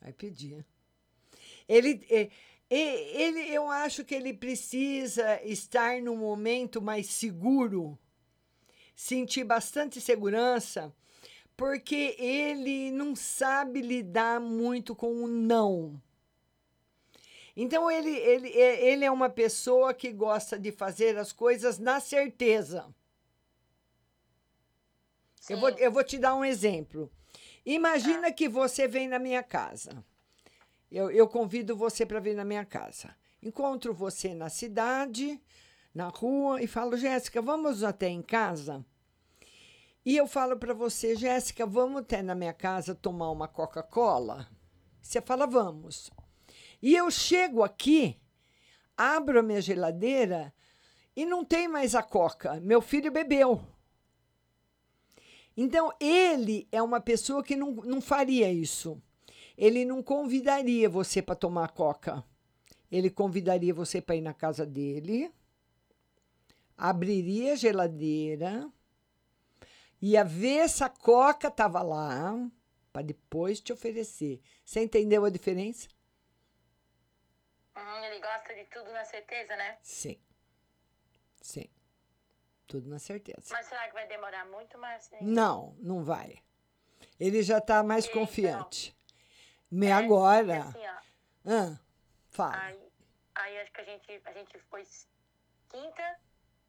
[0.00, 0.64] Vai pedir.
[1.68, 2.30] Ele, é,
[2.70, 7.98] ele, eu acho que ele precisa estar num momento mais seguro,
[8.94, 10.94] sentir bastante segurança,
[11.56, 16.00] porque ele não sabe lidar muito com o não.
[17.56, 21.98] Então, ele, ele, é- ele é uma pessoa que gosta de fazer as coisas na
[22.00, 22.86] certeza.
[25.48, 27.10] Eu vou, eu vou te dar um exemplo.
[27.70, 30.02] Imagina que você vem na minha casa.
[30.90, 33.14] Eu, eu convido você para vir na minha casa.
[33.42, 35.38] Encontro você na cidade,
[35.94, 38.82] na rua, e falo, Jéssica, vamos até em casa?
[40.02, 44.48] E eu falo para você, Jéssica, vamos até na minha casa tomar uma Coca-Cola?
[45.02, 46.10] Você fala, vamos.
[46.80, 48.18] E eu chego aqui,
[48.96, 50.54] abro a minha geladeira
[51.14, 52.58] e não tem mais a Coca.
[52.60, 53.60] Meu filho bebeu.
[55.60, 59.02] Então, ele é uma pessoa que não, não faria isso.
[59.56, 62.24] Ele não convidaria você para tomar Coca.
[62.92, 65.34] Ele convidaria você para ir na casa dele,
[66.76, 68.70] abriria a geladeira,
[70.00, 72.48] ia ver se a Coca estava lá,
[72.92, 74.40] para depois te oferecer.
[74.64, 75.88] Você entendeu a diferença?
[77.76, 79.76] Hum, ele gosta de tudo na certeza, né?
[79.82, 80.20] Sim.
[81.42, 81.68] Sim.
[82.68, 83.48] Tudo na certeza.
[83.50, 85.16] Mas será que vai demorar muito, Márcia?
[85.22, 86.38] Não, não vai.
[87.18, 88.94] Ele já está mais E, confiante.
[89.70, 90.58] Me É, agora.
[90.60, 90.98] assim, ó,
[91.50, 91.80] Ah,
[92.28, 92.58] fala.
[92.62, 92.92] Aí,
[93.34, 94.86] aí acho que a gente, a gente foi
[95.70, 96.20] quinta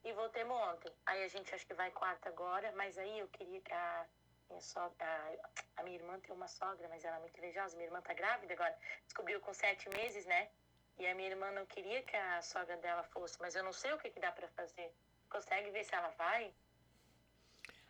[0.06, 0.92] e voltemos ontem.
[1.06, 4.06] Aí a gente acho que vai quarta agora, mas aí eu queria que a
[4.50, 7.76] minha sogra, a, a minha irmã tem uma sogra, mas ela é muito invejosa.
[7.76, 8.76] Minha irmã tá grávida agora.
[9.06, 10.50] Descobriu com sete meses, né?
[10.98, 13.92] E a minha irmã não queria que a sogra dela fosse, mas eu não sei
[13.94, 14.94] o que, que dá pra fazer.
[15.30, 16.52] Consegue ver se ela vai?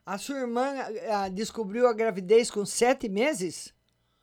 [0.06, 0.74] A sua irmã
[1.12, 3.74] ah, descobriu a gravidez com sete meses?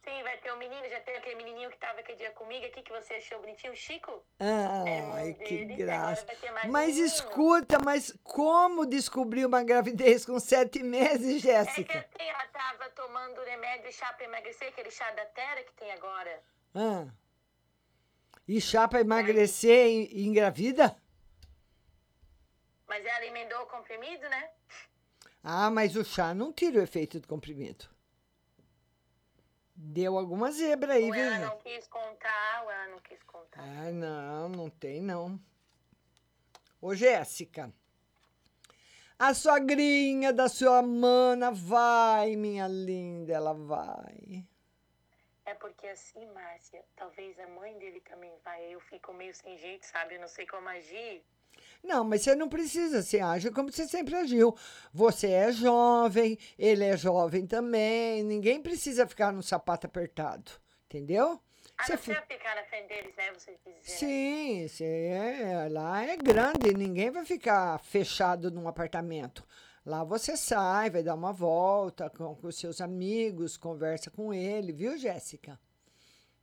[0.04, 2.82] Sim, vai ter um menino, já tem aquele menininho que tava aquele dia comigo aqui,
[2.82, 4.24] que você achou bonitinho, o Chico.
[5.14, 6.24] Ai, que dele, graça.
[6.68, 7.06] Mas menino.
[7.06, 11.98] escuta, mas como descobriu uma gravidez com sete meses, É que Jéssica?
[11.98, 16.40] assim, ela tava tomando remédio chá pra emagrecer, aquele chá da Terra que tem agora.
[16.74, 17.06] Ah.
[18.46, 20.96] E chá para emagrecer e e engravida?
[22.96, 24.50] Mas ela emendou o comprimido, né?
[25.44, 27.84] Ah, mas o chá não tira o efeito do comprimido.
[29.74, 31.22] Deu alguma zebra aí, viu?
[31.22, 33.60] ela não quis contar, ela não quis contar.
[33.60, 35.38] Ah, não, não tem não.
[36.80, 37.70] Ô, Jéssica,
[39.18, 44.42] a sogrinha da sua mana vai, minha linda, ela vai.
[45.44, 48.72] É porque assim, Márcia, talvez a mãe dele também vai.
[48.72, 50.14] Eu fico meio sem jeito, sabe?
[50.14, 51.22] Eu não sei como agir.
[51.82, 54.54] Não, mas você não precisa, você age como você sempre agiu.
[54.92, 60.50] Você é jovem, ele é jovem também, ninguém precisa ficar no sapato apertado,
[60.86, 61.40] entendeu?
[61.78, 63.32] Ah, Você não fi- precisa ficar na frente deles, né?
[63.34, 63.98] Você quis dizer.
[63.98, 69.46] Sim, você é, lá é grande, ninguém vai ficar fechado num apartamento.
[69.84, 74.72] Lá você sai, vai dar uma volta com, com os seus amigos, conversa com ele,
[74.72, 75.60] viu, Jéssica?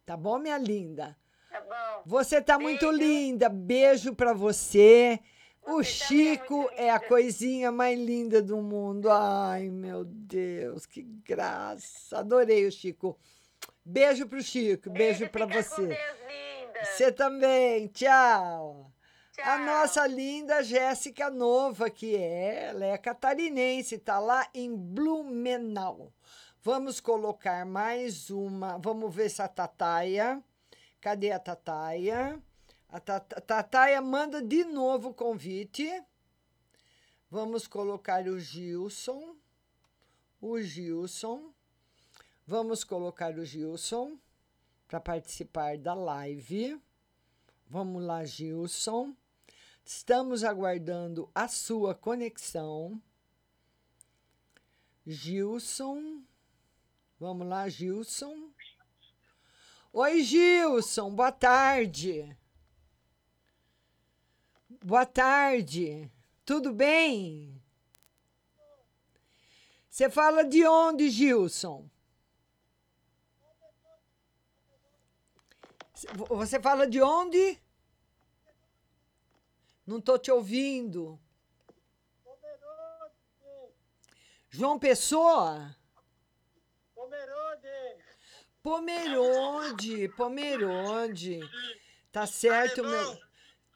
[0.06, 1.18] Tá bom, minha linda?
[1.54, 2.02] Tá bom.
[2.08, 3.48] Você tá muito linda.
[3.48, 5.20] Beijo pra você.
[5.62, 9.08] O Chico é a coisinha mais linda do mundo.
[9.12, 12.18] Ai, meu Deus, que graça.
[12.18, 13.16] Adorei o Chico.
[13.86, 15.96] Beijo pro Chico, beijo pra você.
[16.84, 17.88] Você também.
[17.88, 18.92] Tchau.
[19.44, 26.12] A nossa linda Jéssica Nova, que é, ela é catarinense, tá lá em Blumenau.
[26.64, 28.78] Vamos colocar mais uma.
[28.78, 30.42] Vamos ver se a Tataia.
[31.04, 32.42] Cadê a Tataia?
[32.88, 35.86] A Tata- Tataia manda de novo o convite.
[37.30, 39.36] Vamos colocar o Gilson.
[40.40, 41.54] O Gilson.
[42.48, 44.18] Vamos colocar o Gilson
[44.88, 46.82] para participar da live.
[47.68, 49.14] Vamos lá, Gilson.
[49.84, 52.98] Estamos aguardando a sua conexão.
[55.06, 56.24] Gilson.
[57.20, 58.54] Vamos lá, Gilson.
[59.94, 62.36] Oi, Gilson, boa tarde.
[64.84, 66.12] Boa tarde.
[66.44, 67.62] Tudo bem?
[69.90, 71.88] Você fala de onde, Gilson?
[76.16, 77.60] Vo- Você fala de onde?
[79.86, 81.20] Não estou te ouvindo.
[84.50, 85.76] João Pessoa?
[88.64, 91.42] Pomerode, Pomerode.
[92.14, 93.22] Tá certo, meu.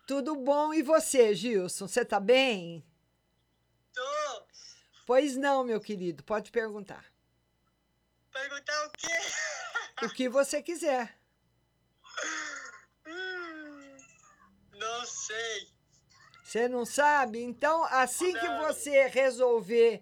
[0.07, 1.89] Tudo bom e você, Gilson?
[1.89, 2.81] Você tá bem?
[3.93, 4.47] Tô.
[5.05, 7.05] Pois não, meu querido, pode perguntar.
[8.31, 10.05] Perguntar o quê?
[10.05, 11.19] O que você quiser.
[14.71, 15.67] Não sei.
[16.43, 17.41] Você não sabe?
[17.41, 20.01] Então, assim que você resolver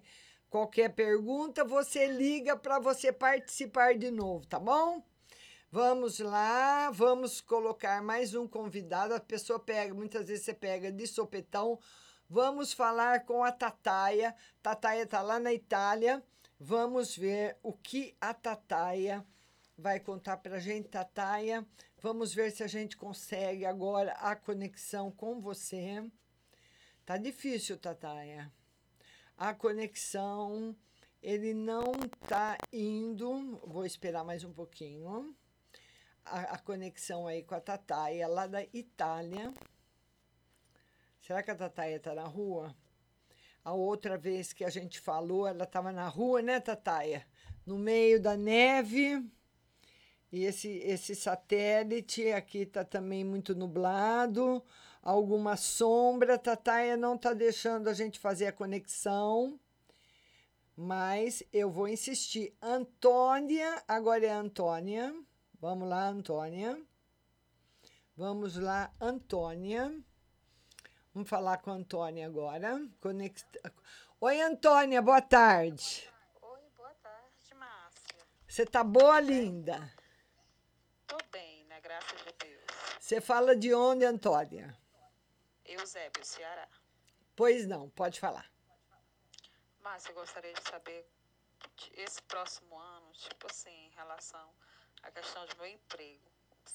[0.50, 5.02] qualquer pergunta, você liga para você participar de novo, tá bom?
[5.70, 9.12] Vamos lá, vamos colocar mais um convidado.
[9.12, 11.78] A pessoa pega, muitas vezes você pega de sopetão.
[12.30, 14.34] Vamos falar com a Tataia.
[14.62, 16.22] Tataia está lá na Itália.
[16.58, 19.26] Vamos ver o que a Tataia
[19.76, 21.66] vai contar para a gente, Tataia.
[22.00, 26.02] Vamos ver se a gente consegue agora a conexão com você.
[27.04, 28.50] Tá difícil, Tataia.
[29.36, 30.74] A conexão,
[31.22, 31.92] ele não
[32.26, 33.60] tá indo.
[33.66, 35.34] Vou esperar mais um pouquinho.
[36.24, 39.52] A, a conexão aí com a Tataia, lá da Itália.
[41.20, 42.74] Será que a Tataia tá na rua?
[43.62, 47.26] A outra vez que a gente falou, ela estava na rua, né, Tataia?
[47.66, 49.22] No meio da neve.
[50.32, 54.62] E esse, esse satélite aqui está também muito nublado,
[55.06, 56.36] alguma sombra.
[56.36, 59.58] Tataia não está deixando a gente fazer a conexão,
[60.76, 62.52] mas eu vou insistir.
[62.60, 65.14] Antônia, agora é Antônia.
[65.60, 66.82] Vamos lá, Antônia.
[68.16, 69.96] Vamos lá, Antônia.
[71.14, 72.76] Vamos falar com a Antônia agora.
[73.00, 73.72] Conecta...
[74.20, 76.10] Oi, Antônia, boa tarde.
[76.42, 78.18] Oi, boa tarde, Márcia.
[78.48, 79.88] Você tá boa, linda?
[81.06, 81.80] Tô bem, né?
[81.80, 82.60] Graças a Deus.
[82.98, 84.76] Você fala de onde, Antônia?
[85.68, 86.68] Eusébio, Ceará.
[87.34, 88.50] Pois não, pode falar.
[89.80, 91.06] Márcia, eu gostaria de saber
[91.94, 94.50] esse próximo ano, tipo assim, em relação
[95.02, 96.22] à questão do meu emprego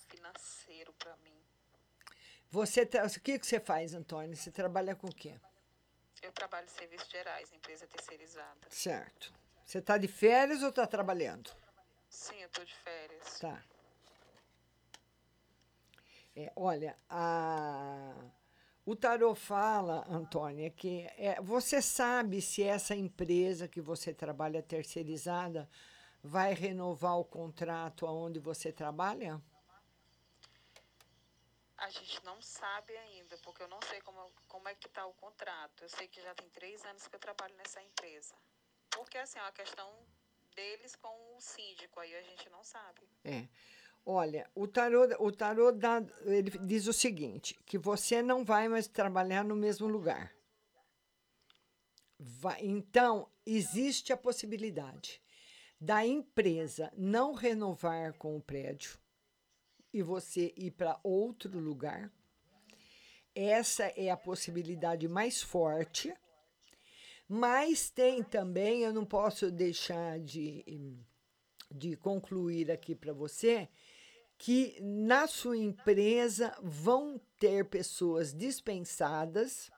[0.08, 1.42] financeiro para mim.
[2.50, 4.36] Você tra- o que que você faz, Antônia?
[4.36, 5.40] Você trabalha com o quê?
[6.22, 8.68] Eu trabalho em serviços gerais, empresa terceirizada.
[8.70, 9.34] Certo.
[9.66, 11.52] Você está de férias ou está trabalhando?
[12.10, 13.40] Sim, eu tô de férias.
[13.40, 13.64] Tá.
[16.36, 18.14] É, olha, a...
[18.92, 25.70] o tarô fala, Antônia, que é, você sabe se essa empresa que você trabalha terceirizada
[26.22, 29.42] vai renovar o contrato aonde você trabalha?
[31.78, 35.14] A gente não sabe ainda, porque eu não sei como, como é que tá o
[35.14, 35.84] contrato.
[35.84, 38.36] Eu sei que já tem três anos que eu trabalho nessa empresa.
[38.92, 39.90] Porque, assim, é uma questão
[40.54, 43.02] deles com o síndico, aí a gente não sabe.
[43.24, 43.48] É.
[44.06, 48.88] Olha, o tarô, o tarô dá, ele diz o seguinte, que você não vai mais
[48.88, 50.34] trabalhar no mesmo lugar.
[52.20, 55.22] Vai- então, existe a possibilidade
[55.80, 59.00] da empresa não renovar com o prédio
[59.94, 62.12] e você ir para outro lugar.
[63.36, 66.14] Essa é a possibilidade mais forte.
[67.28, 70.64] Mas tem também, eu não posso deixar de,
[71.72, 73.70] de concluir aqui para você,
[74.42, 79.70] que na sua empresa vão ter pessoas dispensadas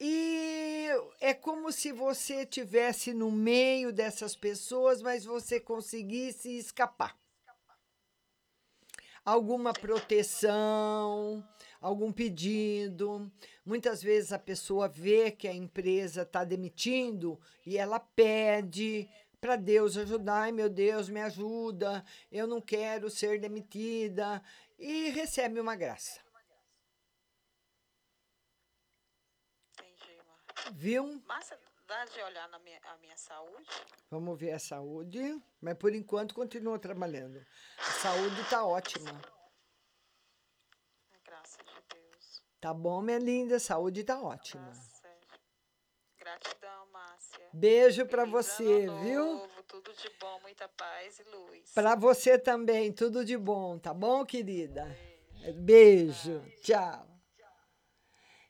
[0.00, 0.88] e
[1.20, 7.16] é como se você tivesse no meio dessas pessoas, mas você conseguisse escapar.
[9.24, 11.48] Alguma proteção,
[11.80, 13.30] algum pedido.
[13.64, 19.08] Muitas vezes a pessoa vê que a empresa está demitindo e ela pede
[19.44, 20.44] para Deus ajudar.
[20.44, 24.42] Ai, meu Deus, me ajuda, eu não quero ser demitida.
[24.78, 26.18] E recebe uma graça.
[30.72, 31.22] Viu?
[31.26, 33.68] Márcia, dá de olhar na minha, a minha saúde?
[34.10, 35.20] Vamos ver a saúde,
[35.60, 37.44] mas por enquanto continua trabalhando.
[37.76, 39.20] A saúde está ótima.
[41.22, 42.42] Graças a Deus.
[42.62, 43.60] Tá bom, minha linda?
[43.60, 44.72] Saúde está ótima.
[46.16, 46.93] Gratidão.
[47.56, 49.24] Beijo para você, ano viu?
[49.24, 51.70] novo, tudo de bom, muita paz e luz.
[51.72, 54.84] Para você também, tudo de bom, tá bom, querida?
[55.54, 57.06] Beijo, tchau.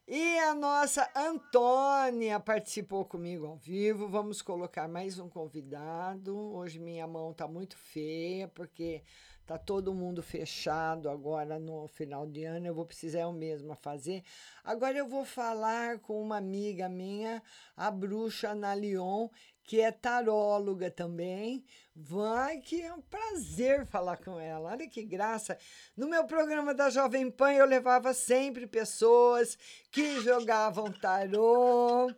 [0.09, 4.09] E a nossa Antônia participou comigo ao vivo.
[4.09, 6.34] Vamos colocar mais um convidado.
[6.55, 9.02] Hoje minha mão tá muito feia, porque
[9.47, 12.66] tá todo mundo fechado agora no final de ano.
[12.66, 14.22] Eu vou precisar eu mesma fazer.
[14.62, 17.42] Agora eu vou falar com uma amiga minha,
[17.76, 19.28] a bruxa Ana Leon,
[19.62, 21.64] que é taróloga também.
[21.95, 24.70] Vai, que é um prazer falar com ela.
[24.70, 25.59] Olha que graça.
[25.97, 29.59] No meu programa da Jovem Pan, eu levava sempre pessoas
[29.90, 32.11] que jogavam tarô.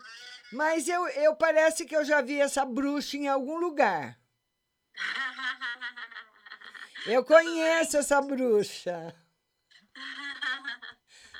[0.52, 4.18] Mas eu, eu parece que eu já vi essa bruxa em algum lugar.
[7.06, 9.14] Eu conheço essa bruxa.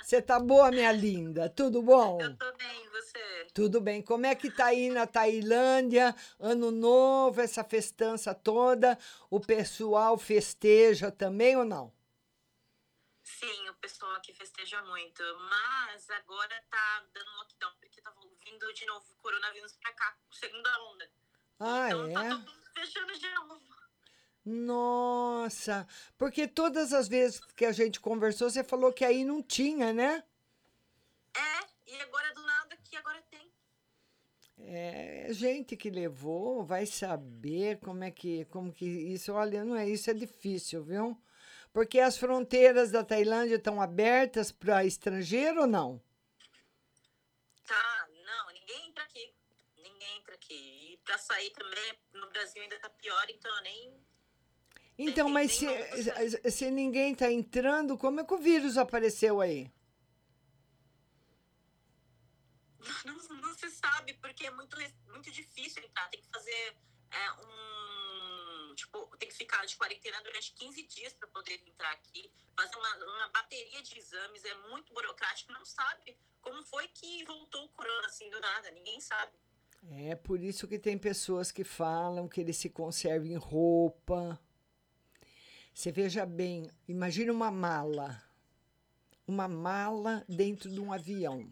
[0.03, 1.51] Você tá boa, minha linda?
[1.51, 2.21] Tudo bom?
[2.21, 3.47] Eu tô bem, você?
[3.53, 4.01] Tudo bem.
[4.01, 6.15] Como é que tá aí na Tailândia?
[6.39, 8.97] Ano novo, essa festança toda.
[9.29, 11.93] O pessoal festeja também ou não?
[13.25, 15.23] Sim, o pessoal aqui festeja muito.
[15.51, 18.15] Mas agora tá dando lockdown, porque tá
[18.45, 21.11] vindo de novo o coronavírus pra cá, segunda onda.
[21.59, 22.29] Ah, então tá é?
[22.29, 23.76] todo mundo fechando de novo.
[24.47, 25.87] Nossa,
[26.17, 30.23] porque todas as vezes que a gente conversou, você falou que aí não tinha, né?
[31.37, 33.51] É, e agora do nada que agora tem.
[34.59, 39.89] É, gente que levou vai saber como é que, como que isso, olha, não é
[39.89, 41.21] isso é difícil, viu?
[41.73, 46.01] Porque as fronteiras da Tailândia estão abertas para estrangeiro ou não?
[47.67, 48.93] Tá, não, ninguém
[50.37, 50.93] aqui.
[50.93, 54.07] E pra sair também, no Brasil ainda tá pior, então eu nem.
[54.99, 55.67] Então, mas se,
[56.51, 59.71] se ninguém está entrando, como é que o vírus apareceu aí?
[63.05, 64.77] Não, não se sabe, porque é muito,
[65.09, 66.09] muito difícil entrar.
[66.09, 66.77] Tem que fazer
[67.11, 68.75] é, um.
[68.75, 72.31] Tipo, tem que ficar de quarentena durante 15 dias para poder entrar aqui.
[72.55, 77.65] Fazer uma, uma bateria de exames, é muito burocrático, não sabe como foi que voltou
[77.65, 79.33] o corona assim do nada, ninguém sabe.
[79.91, 84.41] É por isso que tem pessoas que falam que ele se conserva em roupa.
[85.77, 88.23] Você veja bem, imagine uma mala.
[89.29, 91.47] Uma mala dentro de um avião.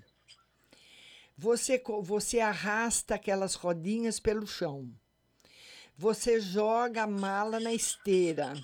[1.36, 4.90] Você, você arrasta aquelas rodinhas pelo chão.
[5.94, 8.54] Você joga a mala na esteira.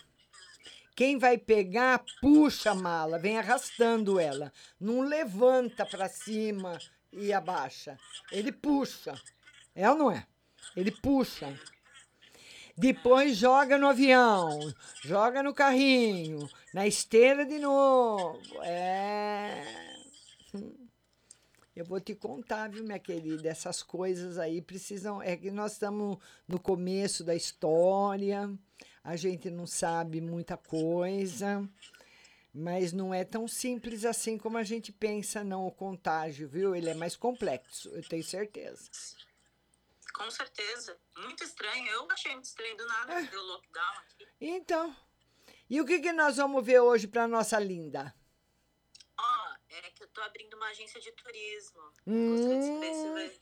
[0.96, 4.50] Quem vai pegar, puxa a mala, vem arrastando ela.
[4.80, 6.78] Não levanta para cima
[7.12, 7.98] e abaixa.
[8.32, 9.12] Ele puxa.
[9.74, 10.26] É ou não é?
[10.74, 11.54] Ele puxa.
[12.80, 14.72] Depois joga no avião,
[15.04, 18.40] joga no carrinho, na esteira de novo.
[18.62, 19.62] É.
[21.76, 23.50] Eu vou te contar, viu, minha querida?
[23.50, 25.20] Essas coisas aí precisam.
[25.20, 26.16] É que nós estamos
[26.48, 28.50] no começo da história,
[29.04, 31.68] a gente não sabe muita coisa,
[32.50, 36.74] mas não é tão simples assim como a gente pensa, não, o contágio, viu?
[36.74, 38.88] Ele é mais complexo, eu tenho certeza.
[40.14, 40.98] Com certeza.
[41.16, 41.86] Muito estranho.
[41.88, 43.22] Eu achei muito estranho do nada é.
[43.22, 44.28] deu lockdown aqui.
[44.40, 44.96] Então.
[45.68, 48.14] E o que, que nós vamos ver hoje para nossa linda?
[49.18, 51.92] Ó, oh, é que eu tô abrindo uma agência de turismo.
[52.06, 52.36] Hum.
[52.36, 53.40] Gostaria de saber se vai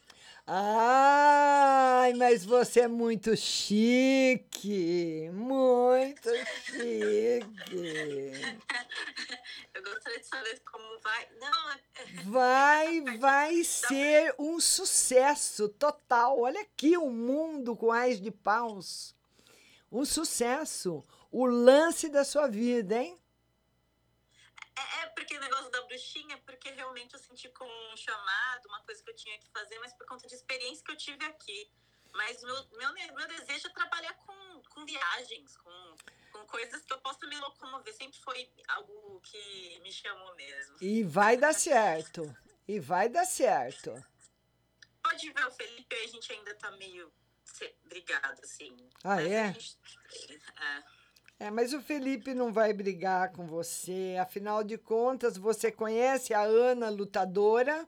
[0.51, 6.31] Ai, mas você é muito chique, muito
[6.65, 7.45] chique.
[9.75, 11.29] Eu gostaria de saber como vai.
[11.39, 16.41] Não, é, é, vai, vai ser um sucesso total.
[16.41, 19.15] Olha aqui o mundo com ais de paus.
[19.93, 21.05] Um sucesso.
[21.31, 23.19] O lance da sua vida, hein?
[24.79, 28.83] É, é, porque o negócio da bruxinha, porque realmente eu senti como um chamado, uma
[28.85, 31.71] coisa que eu tinha que fazer, mas por conta de experiência que eu tive aqui.
[32.13, 35.97] Mas meu, meu, meu desejo é trabalhar com, com viagens, com,
[36.33, 37.95] com coisas que eu possa me locomover.
[37.95, 40.77] Sempre foi algo que me chamou mesmo.
[40.81, 42.35] E vai dar certo.
[42.67, 43.93] E vai dar certo.
[45.03, 47.13] Pode ver o Felipe, a gente ainda tá meio
[47.85, 48.77] brigado, assim.
[49.03, 49.53] Ah, é?
[49.53, 49.79] Gente,
[50.61, 50.98] é.
[51.41, 54.17] É, mas o Felipe não vai brigar com você.
[54.21, 57.87] Afinal de contas, você conhece a Ana lutadora,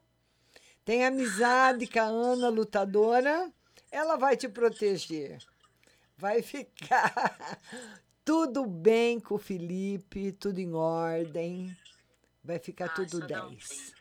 [0.84, 3.52] tem amizade com a Ana lutadora,
[3.90, 5.38] ela vai te proteger.
[6.16, 7.58] Vai ficar
[8.24, 11.76] tudo bem com o Felipe, tudo em ordem.
[12.44, 13.94] Vai ficar ah, tudo 10.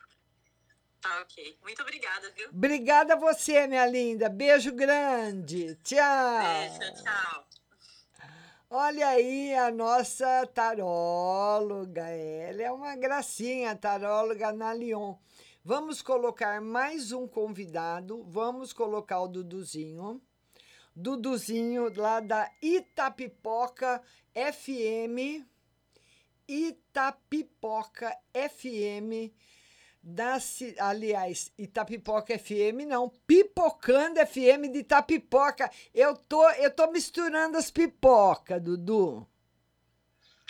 [1.01, 1.57] Tá, ok.
[1.63, 2.49] Muito obrigada, viu?
[2.49, 4.29] Obrigada a você, minha linda.
[4.29, 5.75] Beijo grande.
[5.83, 6.43] Tchau.
[6.43, 7.58] Beijo, tchau.
[8.71, 12.07] Olha aí a nossa taróloga.
[12.07, 15.15] Ela é uma gracinha, taróloga na Lyon.
[15.65, 18.23] Vamos colocar mais um convidado.
[18.25, 20.21] Vamos colocar o Duduzinho.
[20.95, 24.03] Duduzinho lá da Itapipoca
[24.35, 25.43] FM.
[26.47, 29.33] Itapipoca FM
[30.01, 30.37] da,
[30.79, 35.69] aliás, Itapipoca FM não, Pipocando FM de Itapipoca.
[35.93, 39.27] Eu tô, eu tô misturando as pipoca, Dudu.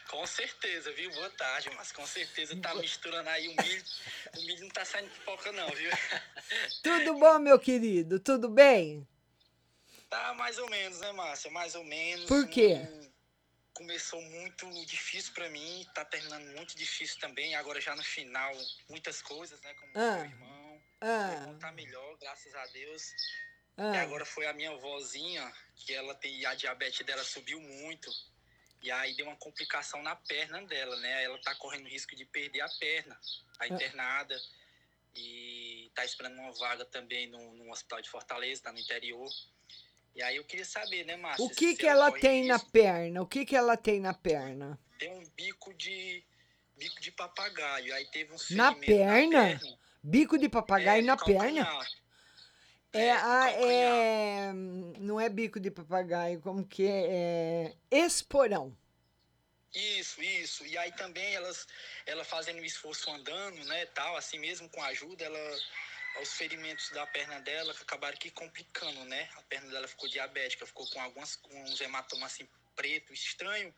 [0.09, 1.11] Com certeza, viu?
[1.11, 3.83] Boa tarde, mas com certeza tá misturando aí o milho.
[4.37, 5.91] O milho não tá saindo pipoca não, viu?
[6.81, 8.19] Tudo bom, meu querido?
[8.19, 9.07] Tudo bem?
[10.09, 11.51] Tá mais ou menos, né, Márcia?
[11.51, 12.25] Mais ou menos.
[12.25, 12.87] Por quê?
[13.79, 17.55] Começou muito difícil para mim, tá terminando muito difícil também.
[17.55, 18.53] Agora já no final,
[18.89, 19.73] muitas coisas, né?
[19.75, 20.15] Como ah.
[20.17, 20.83] meu irmão.
[20.99, 21.27] Ah.
[21.27, 23.13] Meu irmão tá melhor, graças a Deus.
[23.77, 23.95] Ah.
[23.95, 28.11] E agora foi a minha vozinha, que ela tem a diabetes dela subiu muito.
[28.81, 31.23] E aí deu uma complicação na perna dela, né?
[31.23, 33.17] Ela tá correndo risco de perder a perna,
[33.59, 33.67] a ah.
[33.67, 34.37] internada.
[35.15, 39.29] E tá esperando uma vaga também no, no hospital de Fortaleza, tá no interior.
[40.19, 41.45] E aí eu queria saber, né, Márcia?
[41.45, 43.21] O que que ela tem na perna?
[43.21, 44.77] O que que ela tem na perna?
[44.99, 46.21] Tem um bico de
[46.75, 47.95] bico de papagaio.
[47.95, 49.27] Aí teve um na perna?
[49.27, 49.79] na perna?
[50.03, 51.87] Bico de papagaio é, na perna?
[52.91, 54.51] É, é, a, é,
[54.99, 57.73] não é bico de papagaio, como que é?
[57.89, 58.77] é esporão.
[59.73, 60.65] Isso, isso.
[60.65, 61.65] E aí também elas,
[62.05, 65.59] ela fazendo o esforço andando, né, tal, assim mesmo com ajuda, ela
[66.21, 69.29] os ferimentos da perna dela acabaram que complicando, né?
[69.35, 73.73] A perna dela ficou diabética, ficou com alguns com uns hematomas assim preto, estranho,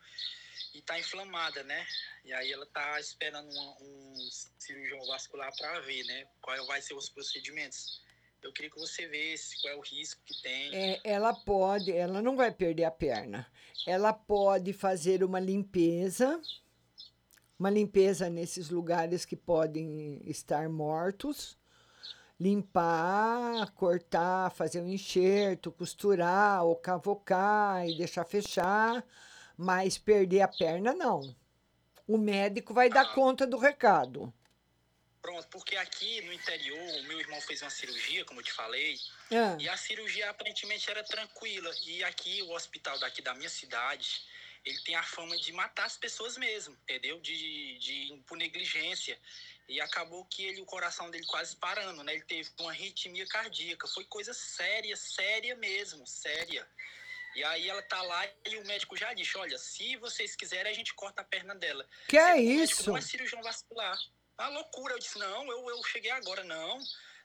[0.74, 1.86] e tá inflamada, né?
[2.24, 4.14] E aí ela tá esperando um, um
[4.58, 6.26] cirurgião vascular para ver, né?
[6.40, 8.00] Qual vai ser os procedimentos.
[8.42, 10.74] Eu queria que você visse qual é o risco que tem.
[10.74, 13.50] É, ela pode, ela não vai perder a perna.
[13.86, 16.40] Ela pode fazer uma limpeza,
[17.58, 21.56] uma limpeza nesses lugares que podem estar mortos,
[22.42, 29.04] limpar, cortar, fazer um enxerto, costurar ou cavocar e deixar fechar,
[29.56, 31.34] mas perder a perna não.
[32.06, 34.34] O médico vai dar conta do recado.
[35.20, 38.98] Pronto, porque aqui no interior, o meu irmão fez uma cirurgia, como eu te falei,
[39.30, 39.56] Ah.
[39.60, 41.70] e a cirurgia aparentemente era tranquila.
[41.86, 44.20] E aqui, o hospital daqui da minha cidade,
[44.64, 47.20] ele tem a fama de matar as pessoas mesmo, entendeu?
[47.20, 49.16] De, de por negligência.
[49.72, 52.12] E acabou que ele, o coração dele quase parando, né?
[52.12, 53.88] Ele teve uma arritmia cardíaca.
[53.88, 56.68] Foi coisa séria, séria mesmo, séria.
[57.34, 60.74] E aí ela tá lá e o médico já disse, olha, se vocês quiserem, a
[60.74, 61.88] gente corta a perna dela.
[62.06, 62.90] Que é isso?
[62.90, 63.96] Não é cirurgião vascular.
[64.38, 64.94] Uma loucura.
[64.94, 66.78] Eu disse, não, eu, eu cheguei agora, não.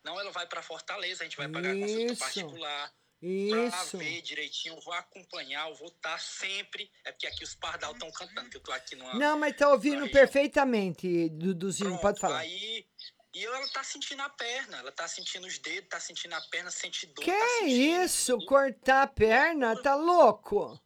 [0.04, 3.97] Não, ela vai para Fortaleza, a gente vai pagar consulta Isso.
[3.97, 6.91] Pra ver direitinho, vou acompanhar, eu vou estar sempre.
[7.03, 9.13] É porque aqui os pardal estão cantando, que eu tô aqui numa.
[9.15, 12.39] Não, mas tá ouvindo perfeitamente, Duduzinho, pode falar.
[12.39, 12.86] Aí.
[13.34, 16.72] E ela tá sentindo a perna, ela tá sentindo os dedos, tá sentindo a perna,
[16.72, 17.24] sente dor.
[17.24, 18.38] Que tá sentindo, isso?
[18.45, 19.80] Cortar a perna?
[19.80, 20.80] Tá louco?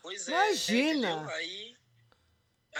[0.00, 1.10] Pois é, Imagina.
[1.10, 1.30] entendeu?
[1.30, 1.76] Aí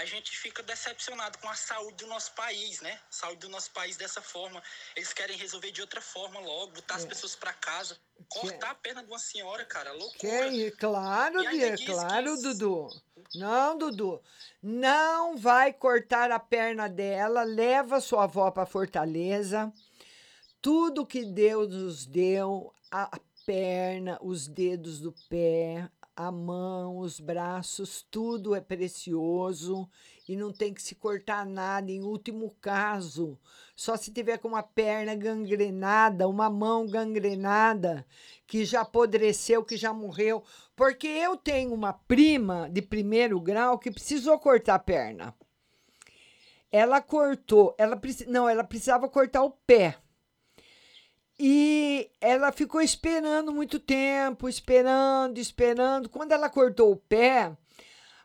[0.01, 2.99] a gente fica decepcionado com a saúde do nosso país, né?
[3.11, 4.63] Saúde do nosso país dessa forma.
[4.97, 7.07] Eles querem resolver de outra forma logo, botar as É.
[7.07, 7.99] pessoas pra casa.
[8.29, 10.51] Cortar a perna de uma senhora, cara, loucura.
[10.51, 12.89] Que, claro, E ainda Bia, claro, que- Dudu.
[13.35, 14.23] Não, Dudu.
[14.63, 17.43] Não vai cortar a perna dela.
[17.43, 19.73] Leva sua avó para Fortaleza.
[20.63, 25.89] Tudo que Deus nos deu, a perna, os dedos do pé,
[26.27, 29.89] a mão, os braços, tudo é precioso
[30.29, 31.91] e não tem que se cortar nada.
[31.91, 33.39] Em último caso,
[33.75, 38.07] só se tiver com uma perna gangrenada, uma mão gangrenada,
[38.47, 40.45] que já apodreceu, que já morreu.
[40.77, 45.35] Porque eu tenho uma prima de primeiro grau que precisou cortar a perna.
[46.71, 47.99] Ela cortou, ela
[48.29, 49.97] não, ela precisava cortar o pé.
[51.43, 56.11] E ela ficou esperando muito tempo, esperando, esperando.
[56.11, 57.57] Quando ela cortou o pé,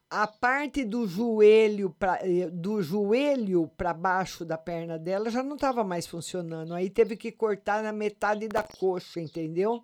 [0.10, 5.56] a parte do joelho pra, eh, do joelho para baixo da perna dela já não
[5.56, 6.74] estava mais funcionando.
[6.74, 9.82] Aí teve que cortar na metade da coxa, entendeu?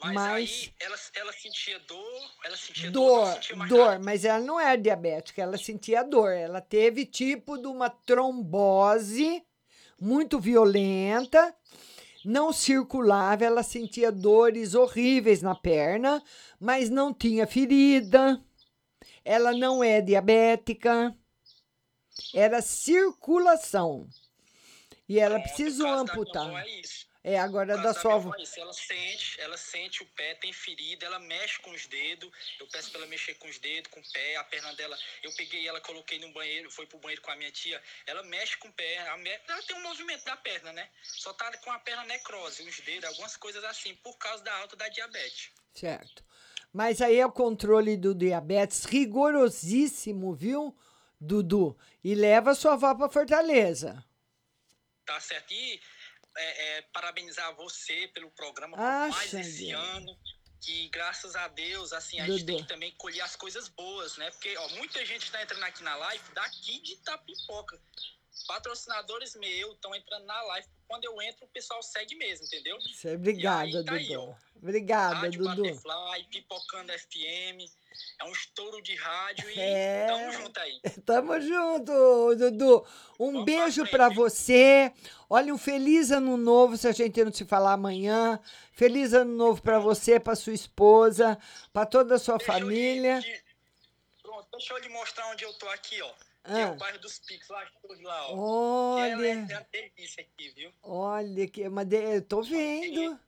[0.00, 4.40] Mas, Mas aí ela, ela sentia dor, ela sentia dor, não sentia dor, mas ela
[4.40, 6.32] não é diabética, ela sentia dor.
[6.32, 9.44] Ela teve tipo de uma trombose
[10.00, 11.54] muito violenta,
[12.24, 16.22] não circulava, ela sentia dores horríveis na perna,
[16.58, 18.42] mas não tinha ferida.
[19.24, 21.16] Ela não é diabética.
[22.34, 24.08] Era circulação.
[25.08, 26.50] E ela precisou amputar.
[26.64, 27.11] É isso.
[27.24, 28.32] É, agora da sua avó.
[28.56, 32.28] Ela sente, ela sente o pé, tem ferida, ela mexe com os dedos.
[32.58, 34.98] Eu peço pra ela mexer com os dedos, com o pé, a perna dela.
[35.22, 37.80] Eu peguei ela, coloquei no banheiro, foi pro banheiro com a minha tia.
[38.06, 40.88] Ela mexe com o pé, ela tem um movimento da perna, né?
[41.02, 44.74] Só tá com a perna necrose, os dedos, algumas coisas assim, por causa da alta
[44.74, 45.52] da diabetes.
[45.72, 46.24] Certo.
[46.72, 50.76] Mas aí é o controle do diabetes rigorosíssimo, viu,
[51.20, 51.78] Dudu?
[52.02, 54.04] E leva sua avó para Fortaleza.
[55.04, 55.52] Tá certo?
[55.52, 55.80] E
[56.36, 60.18] é, é, parabenizar você pelo programa por Ah, mais esse ano.
[60.60, 62.52] Que graças a Deus, assim, a gente Dudu.
[62.52, 64.30] tem que também colher as coisas boas, né?
[64.30, 67.80] Porque, ó, muita gente tá entrando aqui na live daqui de Itapipoca.
[68.46, 70.66] Patrocinadores meus estão entrando na live.
[70.88, 72.76] Quando eu entro, o pessoal segue mesmo, entendeu?
[73.14, 74.36] Obrigada, aí, tá aí, Dudu.
[74.56, 75.56] Obrigada, Rádio Dudu.
[75.62, 77.70] Butterfly, Pipocando FM.
[78.20, 80.06] É um estouro de rádio e É.
[80.06, 80.80] tamo junto aí.
[81.04, 82.86] Tamo junto, Dudu.
[83.18, 84.92] Um beijo para você.
[85.30, 88.38] Olha, um feliz ano novo, se a gente não se falar amanhã.
[88.72, 91.38] Feliz ano novo para você, para sua esposa,
[91.72, 93.20] para toda a sua família.
[94.22, 96.12] Pronto, deixa eu lhe mostrar onde eu tô aqui, ó.
[96.44, 96.58] Que Ah.
[96.58, 97.64] é o bairro dos Pix, lá,
[98.02, 98.98] lá, ó.
[98.98, 99.26] Ela Olha.
[99.28, 100.72] é uma delícia aqui, viu?
[100.82, 101.96] Olha que uma de...
[101.96, 103.18] eu tô vendo.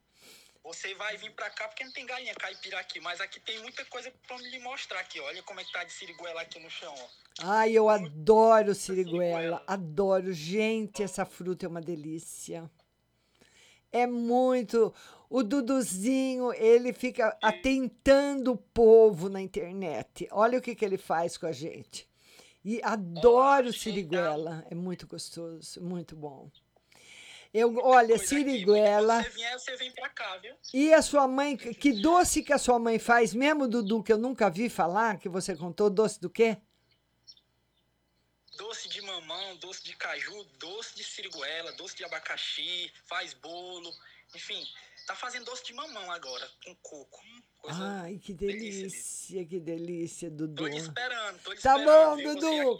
[0.63, 3.85] Você vai vir pra cá porque não tem galinha caipira aqui, mas aqui tem muita
[3.85, 5.19] coisa pra me mostrar aqui.
[5.19, 7.07] Olha como é que tá de siriguela aqui no chão, ó.
[7.43, 10.33] Ai, eu adoro siriguela, adoro.
[10.33, 12.69] Gente, essa fruta é uma delícia.
[13.91, 14.93] É muito.
[15.29, 20.27] O Duduzinho, ele fica atentando o povo na internet.
[20.31, 22.09] Olha o que, que ele faz com a gente.
[22.65, 24.65] E adoro siriguela.
[24.71, 26.49] É muito gostoso, muito bom.
[27.53, 29.23] Eu, olha, siriguela.
[29.23, 30.55] Se vier, você vem pra cá, viu?
[30.73, 34.17] E a sua mãe, que doce que a sua mãe faz, mesmo, Dudu, que eu
[34.17, 36.57] nunca vi falar, que você contou, doce do quê?
[38.57, 43.93] Doce de mamão, doce de caju, doce de siriguela, doce de abacaxi, faz bolo.
[44.33, 44.65] enfim,
[45.05, 47.21] tá fazendo doce de mamão agora, com coco.
[47.67, 50.55] Ai, que delícia, que delícia, Dudu.
[50.55, 52.79] Tô esperando, tô Tá esperando bom, ver você Dudu.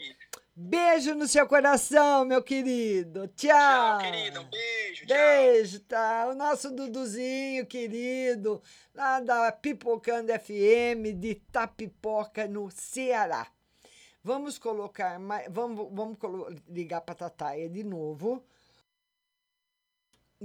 [0.58, 3.28] Beijo no seu coração, meu querido.
[3.36, 3.50] Tchau.
[3.50, 4.42] Tchau, querida.
[4.42, 5.06] Um beijo.
[5.06, 6.28] Beijo, tá?
[6.30, 8.64] O nosso Duduzinho querido,
[8.94, 13.48] lá da Pipocando FM de Tapipoca, no Ceará.
[14.24, 15.52] Vamos colocar mais.
[15.52, 16.18] Vamos, vamos
[16.70, 18.42] ligar para a Tataia de novo.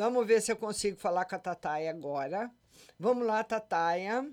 [0.01, 2.51] Vamos ver se eu consigo falar com a Tataia agora.
[2.99, 4.27] Vamos lá, Tataia.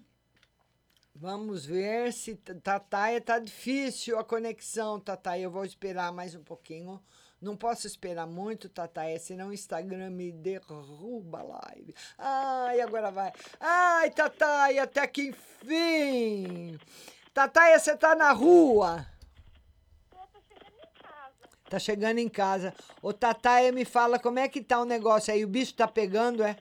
[1.13, 5.43] Vamos ver se Tataia tá difícil a conexão, Tataia.
[5.43, 7.03] Eu vou esperar mais um pouquinho.
[7.41, 11.93] Não posso esperar muito, Tataia, senão o Instagram me derruba a live.
[12.17, 13.33] Ai, agora vai.
[13.59, 16.79] Ai, Tataia, até que enfim.
[17.33, 19.05] Tataia, você tá na rua?
[21.69, 22.73] Tá chegando em casa.
[23.01, 25.43] Ô, Tataia, me fala como é que tá o negócio aí.
[25.43, 26.55] O bicho tá pegando, é?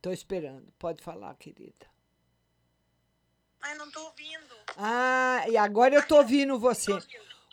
[0.00, 0.70] Tô esperando.
[0.78, 1.86] Pode falar, querida.
[3.62, 4.56] Ai, não tô ouvindo.
[4.76, 6.92] Ah, e agora eu tô ouvindo você.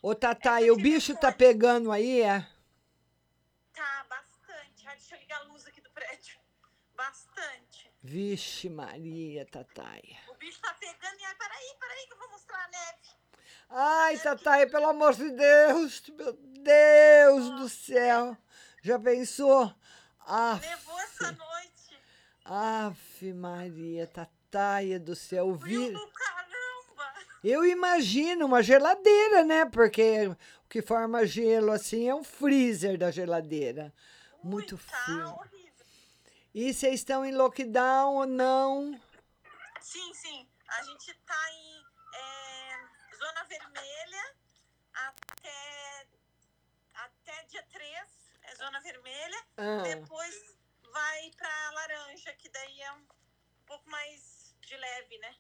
[0.02, 2.40] Ô, Tataia, o bicho tá pegando aí, é?
[3.74, 4.88] Tá, bastante.
[4.88, 6.40] Ai, deixa eu ligar a luz aqui do prédio.
[6.96, 7.90] Bastante.
[8.02, 10.18] Vixe Maria, Tataia.
[10.30, 13.09] O bicho tá pegando e ai, peraí, peraí que eu vou mostrar a neve.
[13.70, 18.36] Ai, Tataia, pelo amor de Deus, meu Deus do céu.
[18.82, 19.74] Já pensou?
[20.26, 22.00] Af, Nevou essa noite.
[22.46, 25.54] Ave Maria, Tataia do céu.
[25.54, 25.94] Vi...
[27.44, 29.66] Eu imagino uma geladeira, né?
[29.66, 33.94] Porque o que forma gelo assim é um freezer da geladeira.
[34.44, 35.40] Muito frio.
[36.54, 39.00] E vocês estão em lockdown ou não?
[39.80, 40.48] Sim, sim.
[40.68, 41.59] A gente tá em
[43.50, 44.36] vermelha
[44.94, 46.08] até,
[46.94, 49.46] até dia 3, é zona vermelha.
[49.58, 49.82] Ah.
[49.84, 50.58] Depois
[50.92, 53.06] vai pra laranja, que daí é um
[53.66, 55.36] pouco mais de leve, né?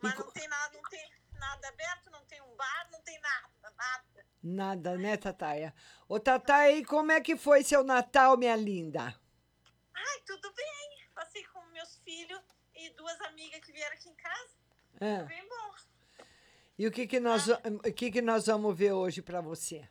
[0.00, 3.70] Mas não tem nada, não tem nada aberto, não tem um bar, não tem nada,
[3.76, 4.26] nada.
[4.42, 5.72] Nada, né, Tataia?
[6.08, 9.14] Ô, Tataia, e como é que foi seu Natal, minha linda?
[9.94, 11.08] Ai, tudo bem.
[11.14, 12.42] Passei com meus filhos
[12.74, 14.56] e duas amigas que vieram aqui em casa.
[15.00, 15.22] Ah.
[15.24, 15.91] Bem bom.
[16.78, 19.86] E o que que nós, o que que nós vamos ver hoje para você?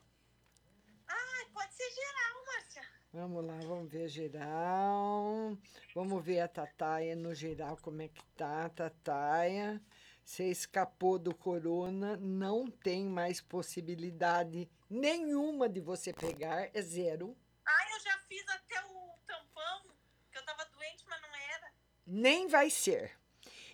[1.07, 2.81] Ai, pode ser geral, Márcia.
[3.13, 5.57] Vamos lá, vamos ver geral.
[5.93, 9.79] Vamos ver a Tataia no geral, como é que tá, Tataia.
[10.25, 17.37] Você escapou do corona, não tem mais possibilidade nenhuma de você pegar, é zero.
[17.63, 19.93] Ai, eu já fiz até o tampão,
[20.31, 21.71] que eu tava doente, mas não era.
[22.07, 23.20] Nem vai ser.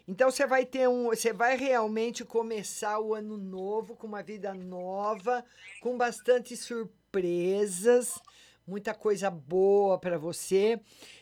[0.07, 4.53] Então você vai ter um, você vai realmente começar o ano novo com uma vida
[4.53, 5.43] nova,
[5.81, 8.17] com bastante surpresas,
[8.65, 10.79] muita coisa boa para você.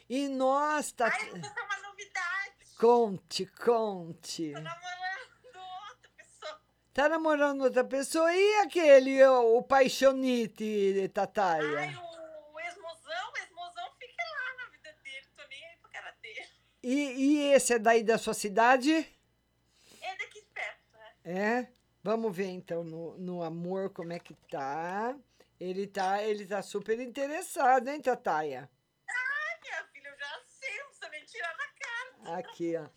[0.07, 2.75] E nós tá Ai, eu contar uma novidade.
[2.79, 4.51] Conte, conte.
[4.53, 5.57] Tô namorando
[5.89, 6.61] outra pessoa.
[6.93, 11.79] Tá namorando outra pessoa e aquele o, o paixonite, Tataia?
[11.79, 15.25] Ai, o ex-mozão, o ex-mozão fica lá na vida dele.
[15.35, 16.47] Tô nem aí pro cara dele.
[16.87, 18.93] E, e esse é daí da sua cidade?
[18.93, 21.13] É daqui de perto, né?
[21.23, 21.67] É?
[22.03, 25.17] Vamos ver então no, no amor como é que tá.
[25.59, 28.69] Ele tá, ele tá super interessado, hein, Tataia?
[29.09, 32.37] Ai, minha filha, eu já sei, não precisa nem tirar na cara.
[32.37, 32.87] Aqui, ó.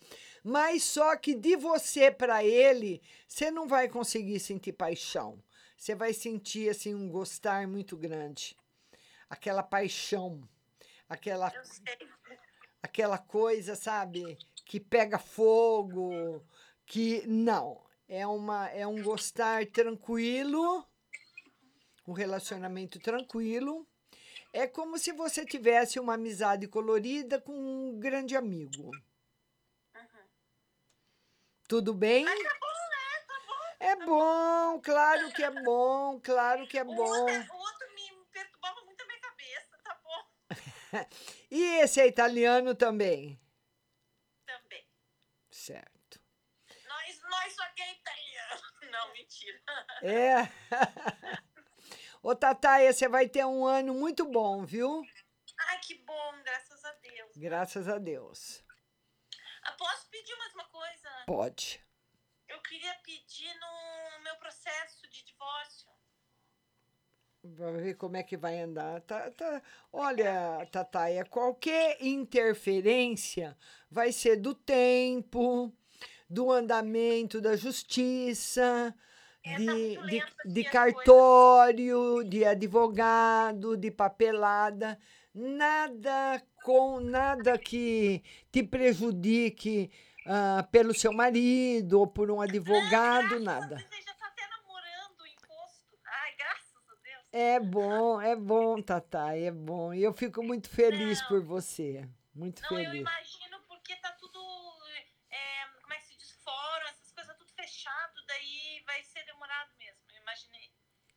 [0.43, 5.43] Mas só que de você para ele, você não vai conseguir sentir paixão.
[5.75, 8.55] Você vai sentir assim um gostar muito grande.
[9.27, 10.47] Aquela paixão,
[11.09, 12.18] aquela Eu sei.
[12.81, 16.43] Aquela coisa, sabe, que pega fogo,
[16.85, 20.85] que não, é uma é um gostar tranquilo,
[22.07, 23.87] um relacionamento tranquilo.
[24.51, 28.89] É como se você tivesse uma amizade colorida com um grande amigo.
[31.67, 32.25] Tudo bem?
[32.25, 33.25] Mas tá bom, né?
[33.27, 33.61] Tá bom.
[33.79, 36.95] É bom, claro que é bom, claro que é bom.
[36.95, 40.55] outro, o outro me perturbava muito a minha cabeça, tá bom?
[41.51, 43.39] E esse é italiano também?
[44.45, 44.85] Também.
[45.49, 46.21] Certo.
[46.87, 48.61] Nós, nós só que é italiano.
[48.91, 49.61] Não, mentira.
[50.03, 50.35] É.
[52.21, 55.03] Ô, Tataia, você vai ter um ano muito bom, viu?
[55.67, 57.31] Ai, que bom, graças a Deus.
[57.37, 58.63] Graças a Deus.
[59.63, 61.09] Ah, Posso pedir mais uma coisa?
[61.25, 61.83] Pode.
[62.47, 65.88] Eu queria pedir no meu processo de divórcio.
[67.43, 69.01] Vamos ver como é que vai andar.
[69.01, 69.61] Tá, tá.
[69.91, 73.57] Olha, Tataia, qualquer interferência
[73.89, 75.73] vai ser do tempo,
[76.29, 78.93] do andamento da justiça,
[79.57, 84.99] de, de, de cartório, de advogado, de papelada,
[85.33, 88.21] nada com nada que
[88.51, 89.89] te prejudique
[90.25, 93.77] ah, pelo seu marido ou por um advogado, nada.
[93.77, 95.97] Você já tá até namorando o imposto.
[96.05, 97.18] Ai, graças a Deus.
[97.31, 99.93] É bom, é bom, Tatá, é bom.
[99.93, 102.07] E eu fico muito feliz por você.
[102.33, 103.01] Muito Não, eu feliz.
[103.01, 104.39] imagino porque tá tudo,
[105.29, 109.69] é, como é que se diz, fórum, essas coisas tudo fechado, daí vai ser demorado
[109.77, 110.71] mesmo, eu imaginei.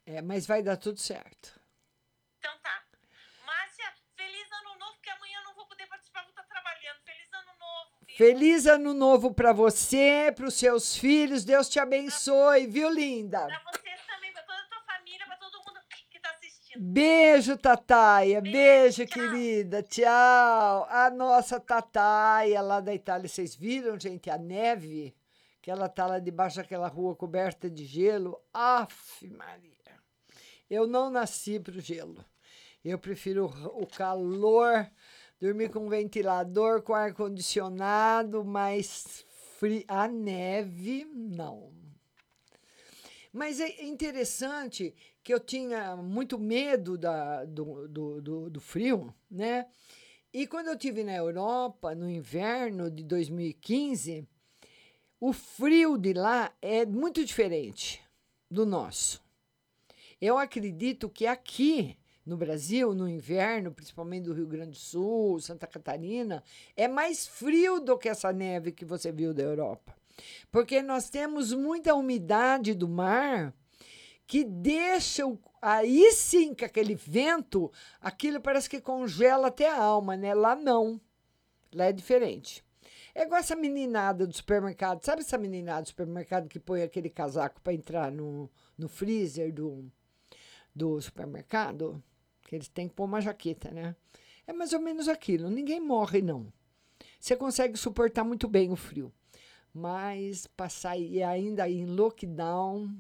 [0.05, 1.59] É, mas vai dar tudo certo.
[2.39, 2.83] Então tá.
[3.47, 7.01] Márcia, feliz ano novo, porque amanhã eu não vou poder participar, vou estar trabalhando.
[7.05, 7.91] Feliz ano novo.
[8.07, 8.17] viu?
[8.17, 11.45] Feliz ano novo para você, para os seus filhos.
[11.45, 13.47] Deus te abençoe, viu, linda?
[13.47, 16.62] Pra vocês também, pra toda a tua família, pra todo mundo que tá assistindo.
[16.77, 18.41] Beijo, Tataia.
[18.41, 19.83] Beijo, querida.
[19.83, 20.87] Tchau.
[20.89, 23.29] A nossa Tataia lá da Itália.
[23.29, 25.15] Vocês viram, gente, a neve?
[25.61, 28.41] Que ela tá lá debaixo daquela rua coberta de gelo.
[28.53, 29.71] Aff, Maria.
[30.69, 32.25] Eu não nasci pro gelo.
[32.83, 34.91] Eu prefiro o calor,
[35.41, 39.25] dormir com ventilador, com ar-condicionado, mais
[39.59, 39.85] frio.
[39.87, 41.71] A neve, não.
[43.33, 49.67] Mas é interessante que eu tinha muito medo da, do, do, do, do frio, né?
[50.33, 54.27] E quando eu tive na Europa, no inverno de 2015,
[55.21, 58.03] o frio de lá é muito diferente
[58.51, 59.23] do nosso.
[60.21, 65.67] Eu acredito que aqui no Brasil, no inverno, principalmente do Rio Grande do Sul, Santa
[65.67, 66.43] Catarina,
[66.77, 69.95] é mais frio do que essa neve que você viu da Europa.
[70.51, 73.55] Porque nós temos muita umidade do mar
[74.27, 80.17] que deixa o, aí sim com aquele vento, aquilo parece que congela até a alma,
[80.17, 80.33] né?
[80.35, 81.01] Lá não.
[81.75, 82.65] Lá é diferente.
[83.15, 85.05] É igual essa meninada do supermercado.
[85.05, 89.91] Sabe essa meninada do supermercado que põe aquele casaco para entrar no, no freezer do,
[90.75, 92.03] do supermercado?
[92.43, 93.95] Que eles têm que pôr uma jaqueta, né?
[94.47, 95.51] É mais ou menos aquilo.
[95.51, 96.51] Ninguém morre, não.
[97.21, 99.13] Você consegue suportar muito bem o frio.
[99.73, 102.95] Mas passar e ainda em lockdown.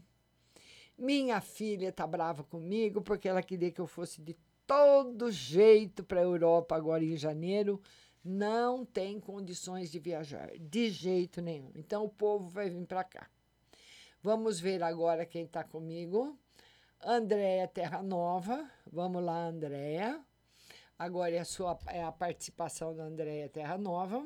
[0.96, 6.20] Minha filha tá brava comigo porque ela queria que eu fosse de todo jeito para
[6.20, 7.80] a Europa agora em janeiro.
[8.24, 11.72] Não tem condições de viajar, de jeito nenhum.
[11.74, 13.28] Então o povo vai vir para cá.
[14.22, 16.38] Vamos ver agora quem está comigo.
[17.04, 18.70] Andréia Terra Nova.
[18.86, 20.24] Vamos lá, Andréia.
[20.96, 24.24] Agora é a, sua, é a participação da Andréia Terra Nova.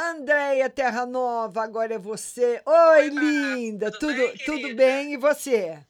[0.00, 2.62] Andréia Terra Nova, agora é você.
[2.64, 3.90] Oi, linda!
[3.90, 5.12] Tudo, bem, tudo bem?
[5.14, 5.84] E você?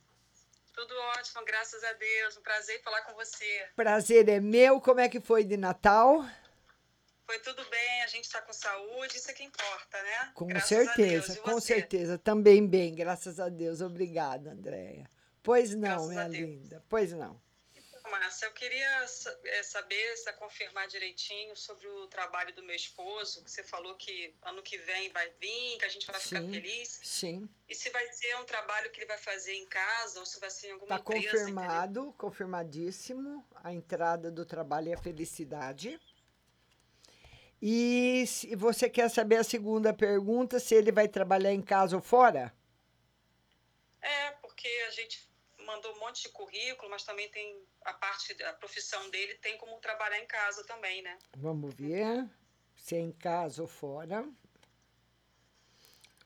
[0.72, 2.38] Tudo ótimo, graças a Deus.
[2.38, 3.66] Um prazer falar com você.
[3.76, 4.80] Prazer é meu.
[4.80, 6.24] Como é que foi de Natal?
[7.26, 10.30] Foi tudo bem, a gente está com saúde, isso é que importa, né?
[10.32, 12.16] Com Graças certeza, com certeza.
[12.16, 13.82] Também bem, graças a Deus.
[13.82, 15.10] Obrigada, Andréia.
[15.42, 16.82] Pois não, Graças minha linda.
[16.88, 17.38] Pois não.
[18.10, 19.04] Márcia, eu queria
[19.44, 24.34] eh, saber, sa- confirmar direitinho sobre o trabalho do meu esposo, que você falou que
[24.42, 27.00] ano que vem vai vir, que a gente vai ficar Sim, feliz.
[27.02, 27.48] sim.
[27.68, 30.50] E se vai ser um trabalho que ele vai fazer em casa ou se vai
[30.50, 31.54] ser em alguma Está empresa, entendeu?
[31.54, 33.46] Tá confirmado, confirmadíssimo.
[33.62, 36.00] A entrada do trabalho é a felicidade.
[37.60, 42.02] E se você quer saber a segunda pergunta, se ele vai trabalhar em casa ou
[42.02, 42.54] fora?
[44.00, 45.27] É, porque a gente
[45.68, 49.78] mandou um monte de currículo, mas também tem a parte, a profissão dele tem como
[49.78, 51.18] trabalhar em casa também, né?
[51.36, 52.28] Vamos ver
[52.74, 54.26] se é em casa ou fora.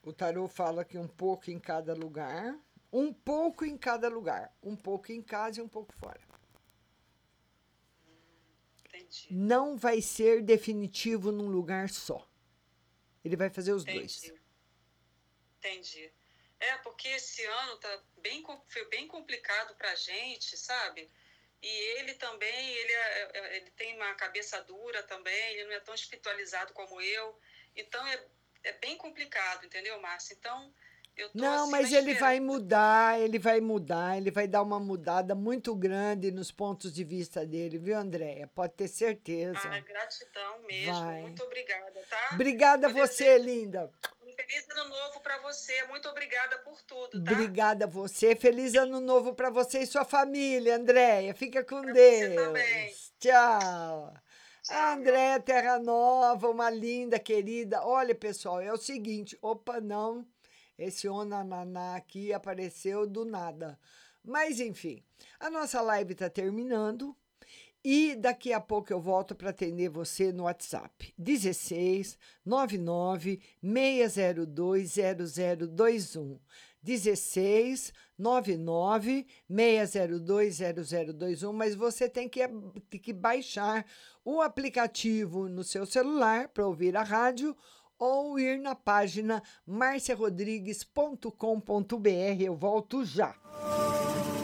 [0.03, 2.57] O tarô fala que um pouco em cada lugar.
[2.93, 4.55] Um pouco em cada lugar.
[4.63, 6.21] Um pouco em casa e um pouco fora.
[8.87, 9.29] Entendi.
[9.31, 12.29] Não vai ser definitivo num lugar só.
[13.25, 14.33] Ele vai fazer os dois.
[15.59, 16.13] Entendi.
[16.63, 21.11] É, porque esse ano tá bem, foi bem complicado pra gente, sabe?
[21.61, 25.81] E ele também, ele, é- é- ele tem uma cabeça dura também, ele não é
[25.81, 27.37] tão espiritualizado como eu.
[27.75, 28.25] Então é,
[28.63, 30.35] é bem complicado, entendeu, Márcia?
[30.39, 30.73] Então,
[31.17, 34.79] eu tô Não, assim, mas ele vai mudar, ele vai mudar, ele vai dar uma
[34.79, 38.47] mudada muito grande nos pontos de vista dele, viu, Andréia?
[38.47, 39.69] Pode ter certeza.
[39.69, 40.93] Ah, gratidão mesmo.
[40.93, 41.23] Vai.
[41.23, 42.31] Muito obrigada, tá?
[42.35, 43.93] Obrigada a você, linda.
[44.43, 45.85] Feliz ano novo pra você.
[45.87, 47.33] Muito obrigada por tudo, tá?
[47.33, 48.35] Obrigada a você.
[48.35, 51.33] Feliz ano novo para você e sua família, Andréia.
[51.33, 52.35] Fica com você Deus.
[52.35, 52.95] também.
[53.21, 54.15] Tchau.
[54.69, 57.85] A Andréia Terra Nova, uma linda, querida.
[57.85, 59.39] Olha, pessoal, é o seguinte.
[59.41, 60.27] Opa, não.
[60.77, 63.79] Esse onananá aqui apareceu do nada.
[64.25, 65.05] Mas, enfim,
[65.39, 67.17] a nossa live está terminando.
[67.85, 71.13] E daqui a pouco eu volto para atender você no WhatsApp.
[71.19, 74.95] 16 99 602
[75.35, 76.39] 0021.
[76.81, 81.53] 16 99 602 0021.
[81.53, 82.47] Mas você tem que,
[82.89, 83.85] tem que baixar
[84.25, 87.57] o aplicativo no seu celular para ouvir a rádio
[87.99, 92.41] ou ir na página marciarodrigues.com.br.
[92.41, 93.35] Eu volto já.
[93.45, 94.42] Música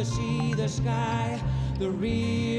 [0.00, 1.38] to see the sky,
[1.78, 2.49] the real.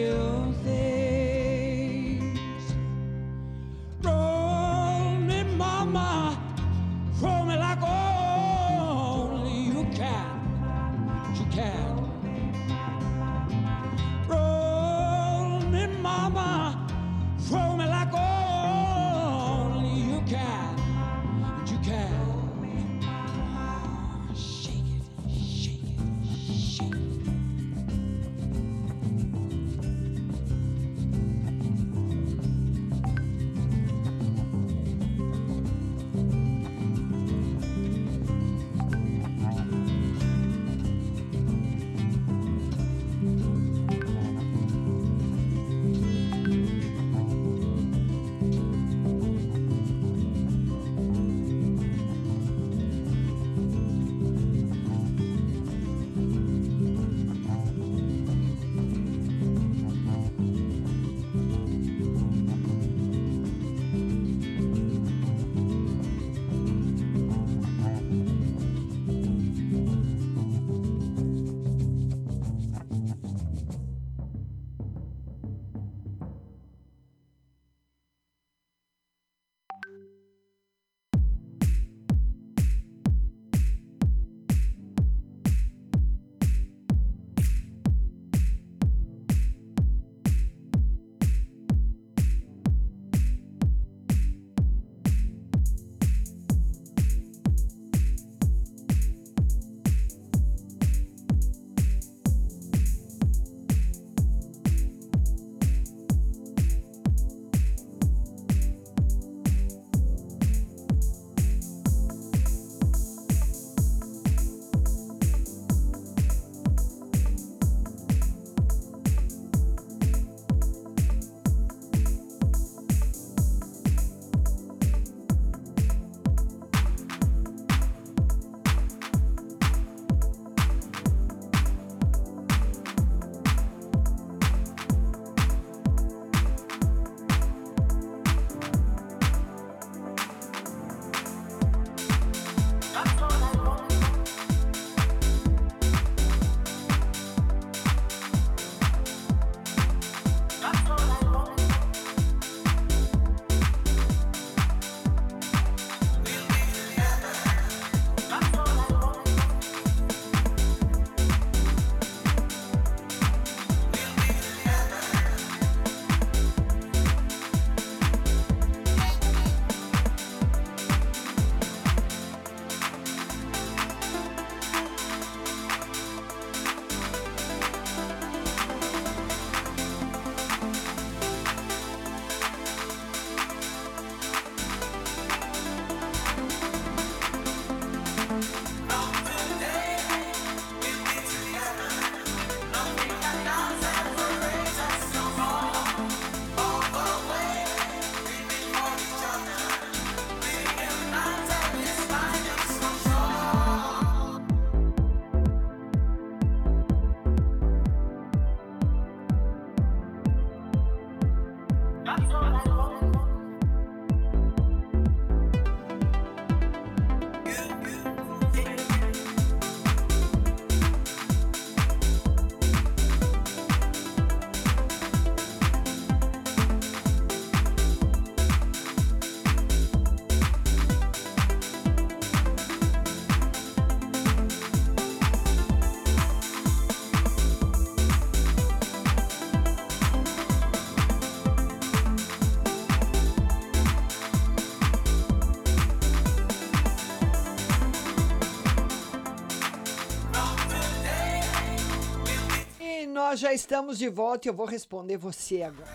[253.31, 255.87] Nós já estamos de volta e eu vou responder você agora.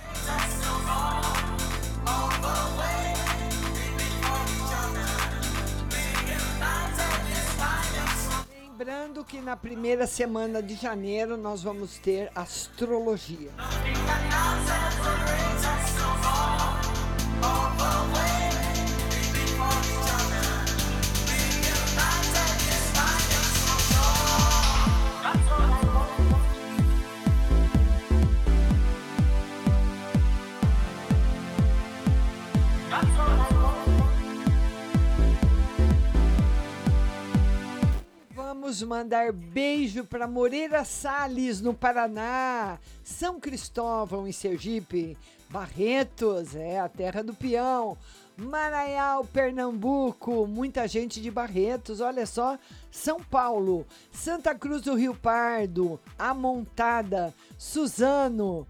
[8.48, 13.50] Lembrando que na primeira semana de janeiro nós vamos ter astrologia.
[38.66, 45.16] Vamos mandar beijo para Moreira Salles, no Paraná, São Cristóvão, em Sergipe,
[45.48, 47.96] Barretos, é a terra do peão,
[48.36, 52.58] Maraial, Pernambuco, muita gente de Barretos, olha só,
[52.90, 58.66] São Paulo, Santa Cruz do Rio Pardo, Amontada, Suzano,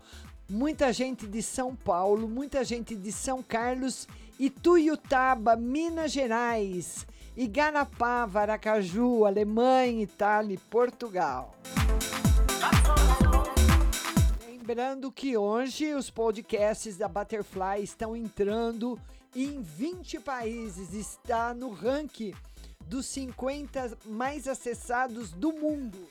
[0.47, 4.07] muita gente de São Paulo, muita gente de São Carlos,
[4.39, 7.07] Ituiutaba, Minas Gerais.
[7.37, 11.55] Igarapava, Aracaju, Alemanha, Itália e Portugal.
[14.47, 18.99] Lembrando que hoje os podcasts da Butterfly estão entrando
[19.35, 22.33] em 20 países, está no ranking
[22.87, 26.09] dos 50 mais acessados do mundo.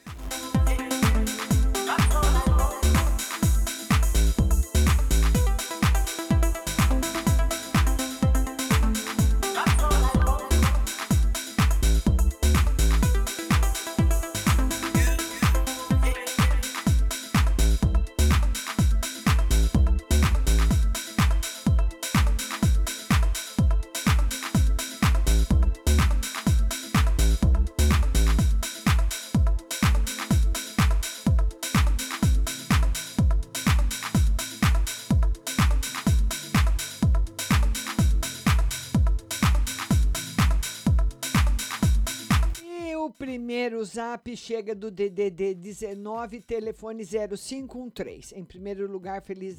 [44.06, 48.36] Zap chega do DDD 19, telefone 0513.
[48.36, 49.58] Em primeiro lugar, Feliz,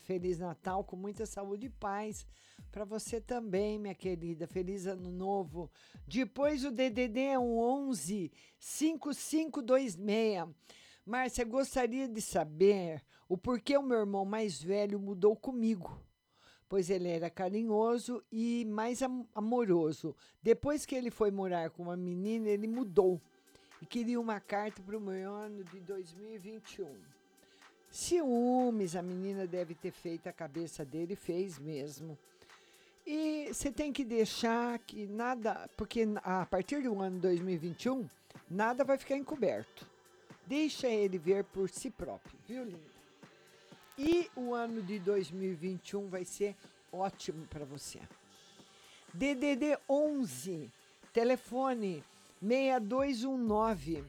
[0.00, 2.26] Feliz Natal, com muita saúde e paz.
[2.72, 4.48] Para você também, minha querida.
[4.48, 5.70] Feliz Ano Novo.
[6.08, 10.48] Depois o DDD é um 11 5526.
[11.06, 16.02] Márcia, gostaria de saber o porquê o meu irmão mais velho mudou comigo
[16.68, 20.14] pois ele era carinhoso e mais am amoroso.
[20.42, 23.22] Depois que ele foi morar com uma menina, ele mudou
[23.80, 26.88] e queria uma carta para o meu ano de 2021.
[27.90, 32.18] Ciúmes, a menina deve ter feito a cabeça dele, fez mesmo.
[33.06, 38.06] E você tem que deixar que nada, porque a partir do ano 2021,
[38.50, 39.86] nada vai ficar encoberto.
[40.46, 42.98] Deixa ele ver por si próprio, viu, linda?
[43.96, 46.54] E o ano de 2021 vai ser
[46.92, 48.00] ótimo para você.
[49.12, 50.70] DDD 11,
[51.12, 52.04] telefone
[52.40, 54.04] 6219.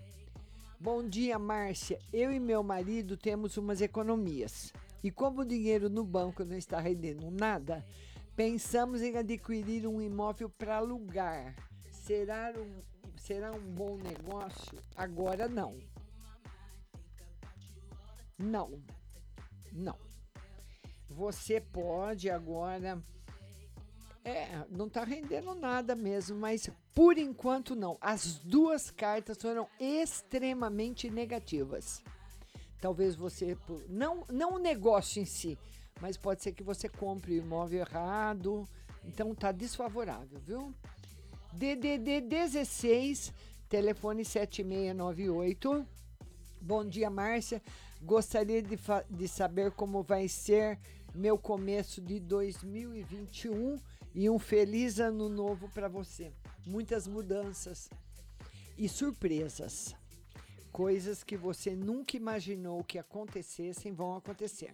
[0.80, 2.00] Bom dia, Márcia.
[2.14, 4.72] Eu e meu marido temos umas economias.
[5.04, 7.84] E como o dinheiro no banco não está rendendo nada,
[8.36, 11.56] pensamos em adquirir um imóvel para alugar.
[11.90, 12.82] Será um,
[13.18, 14.78] será um bom negócio?
[14.96, 15.78] Agora não.
[18.38, 18.80] Não.
[19.72, 19.98] Não.
[21.10, 23.02] Você pode agora.
[24.24, 27.98] É, não está rendendo nada mesmo, mas por enquanto não.
[28.02, 32.04] As duas cartas foram extremamente negativas.
[32.82, 33.58] Talvez você.
[33.88, 35.58] Não, não o negócio em si,
[36.02, 38.68] mas pode ser que você compre o imóvel errado.
[39.06, 40.74] Então tá desfavorável, viu?
[41.54, 43.34] DDD 16,
[43.68, 45.88] telefone 7698.
[46.62, 47.62] Bom dia, Márcia.
[48.02, 48.78] Gostaria de,
[49.10, 50.78] de saber como vai ser
[51.16, 53.80] meu começo de 2021
[54.14, 56.32] e um feliz ano novo para você.
[56.66, 57.90] Muitas mudanças
[58.78, 59.96] e surpresas.
[60.72, 64.74] Coisas que você nunca imaginou que acontecessem vão acontecer.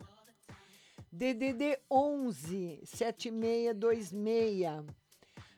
[1.12, 5.06] DDD 11 7626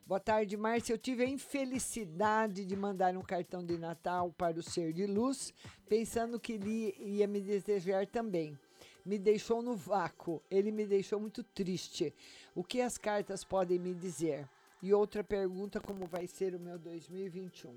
[0.07, 0.93] Boa tarde, Márcia.
[0.93, 5.53] Eu tive a infelicidade de mandar um cartão de Natal para o ser de luz,
[5.89, 8.57] pensando que ele ia me desejar também.
[9.07, 10.41] Me deixou no vácuo.
[10.51, 12.13] Ele me deixou muito triste.
[12.53, 14.47] O que as cartas podem me dizer?
[14.83, 17.73] E outra pergunta: como vai ser o meu 2021?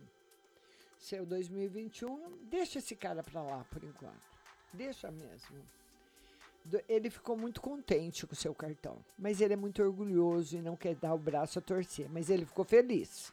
[0.99, 4.21] Seu 2021, deixa esse cara para lá por enquanto.
[4.75, 5.65] Deixa mesmo
[6.89, 10.77] ele ficou muito contente com o seu cartão, mas ele é muito orgulhoso e não
[10.77, 13.33] quer dar o braço a torcer, mas ele ficou feliz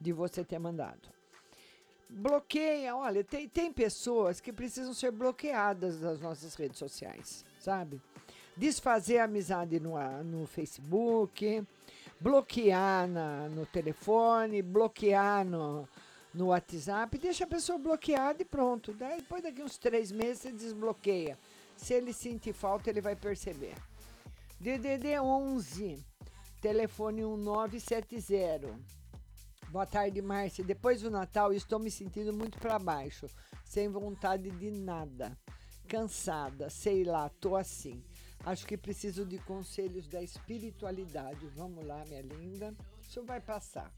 [0.00, 1.08] de você ter mandado.
[2.08, 8.00] Bloqueia, olha, tem, tem pessoas que precisam ser bloqueadas das nossas redes sociais, sabe?
[8.56, 11.66] Desfazer a amizade no, no Facebook,
[12.20, 15.88] bloquear na, no telefone, bloquear no,
[16.32, 18.92] no WhatsApp, deixa a pessoa bloqueada e pronto.
[18.92, 21.38] Daí, depois daqui uns três meses você desbloqueia.
[21.76, 23.74] Se ele sentir falta, ele vai perceber.
[24.60, 26.04] DDD 11,
[26.60, 28.78] telefone 1970.
[29.74, 30.62] Boa tarde, Márcia.
[30.62, 33.26] Depois do Natal, estou me sentindo muito para baixo,
[33.64, 35.36] sem vontade de nada.
[35.88, 38.00] Cansada, sei lá, tô assim.
[38.46, 41.48] Acho que preciso de conselhos da espiritualidade.
[41.56, 42.72] Vamos lá, minha linda.
[43.02, 43.92] Isso vai passar.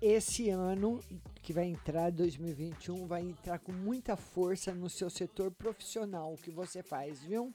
[0.00, 1.00] Esse ano
[1.42, 6.52] que vai entrar, 2021, vai entrar com muita força no seu setor profissional, o que
[6.52, 7.52] você faz, viu?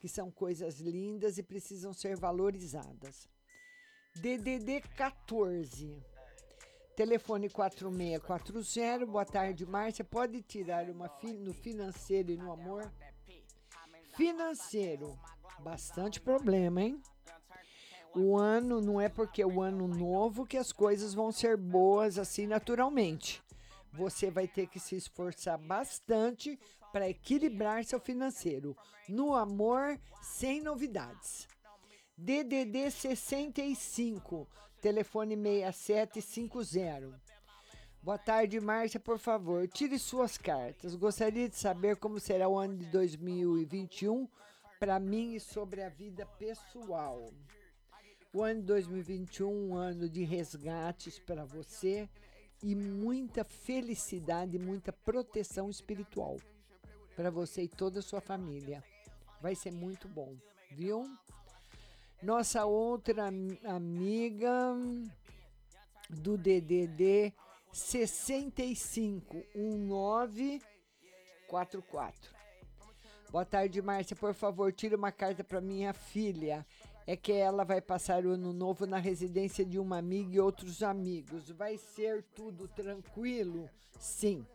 [0.00, 3.28] Que são coisas lindas e precisam ser valorizadas.
[4.16, 6.13] DDD 14.
[6.96, 9.06] Telefone 4640.
[9.06, 10.04] Boa tarde, Márcia.
[10.04, 12.90] Pode tirar uma fi no financeiro e no amor?
[14.16, 15.18] Financeiro.
[15.60, 17.02] Bastante problema, hein?
[18.14, 22.18] o ano não é porque é o ano novo que as coisas vão ser boas
[22.18, 23.42] assim naturalmente.
[23.92, 26.58] Você vai ter que se esforçar bastante
[26.92, 28.76] para equilibrar seu financeiro.
[29.08, 31.48] No amor, sem novidades.
[32.16, 34.48] DDD 65,
[34.84, 37.18] telefone 6750.
[38.02, 39.00] Boa tarde, Márcia.
[39.00, 40.94] Por favor, tire suas cartas.
[40.94, 44.28] Gostaria de saber como será o ano de 2021
[44.78, 47.32] para mim e sobre a vida pessoal.
[48.30, 52.06] O ano de 2021, um ano de resgates para você
[52.62, 56.36] e muita felicidade, muita proteção espiritual
[57.16, 58.84] para você e toda a sua família.
[59.40, 60.36] Vai ser muito bom,
[60.70, 61.08] viu?
[62.24, 63.28] Nossa outra
[63.64, 64.74] amiga
[66.08, 67.34] do DDD
[67.70, 72.34] 65 1944.
[73.30, 74.16] Boa tarde, Márcia.
[74.16, 76.64] Por favor, tire uma carta para minha filha
[77.06, 80.82] é que ela vai passar o ano novo na residência de uma amiga e outros
[80.82, 81.50] amigos.
[81.50, 83.68] Vai ser tudo tranquilo?
[84.00, 84.46] Sim.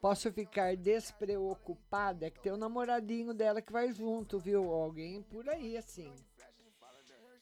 [0.00, 2.26] Posso ficar despreocupada?
[2.26, 4.72] É que tem o namoradinho dela que vai junto, viu?
[4.72, 6.14] Alguém por aí assim.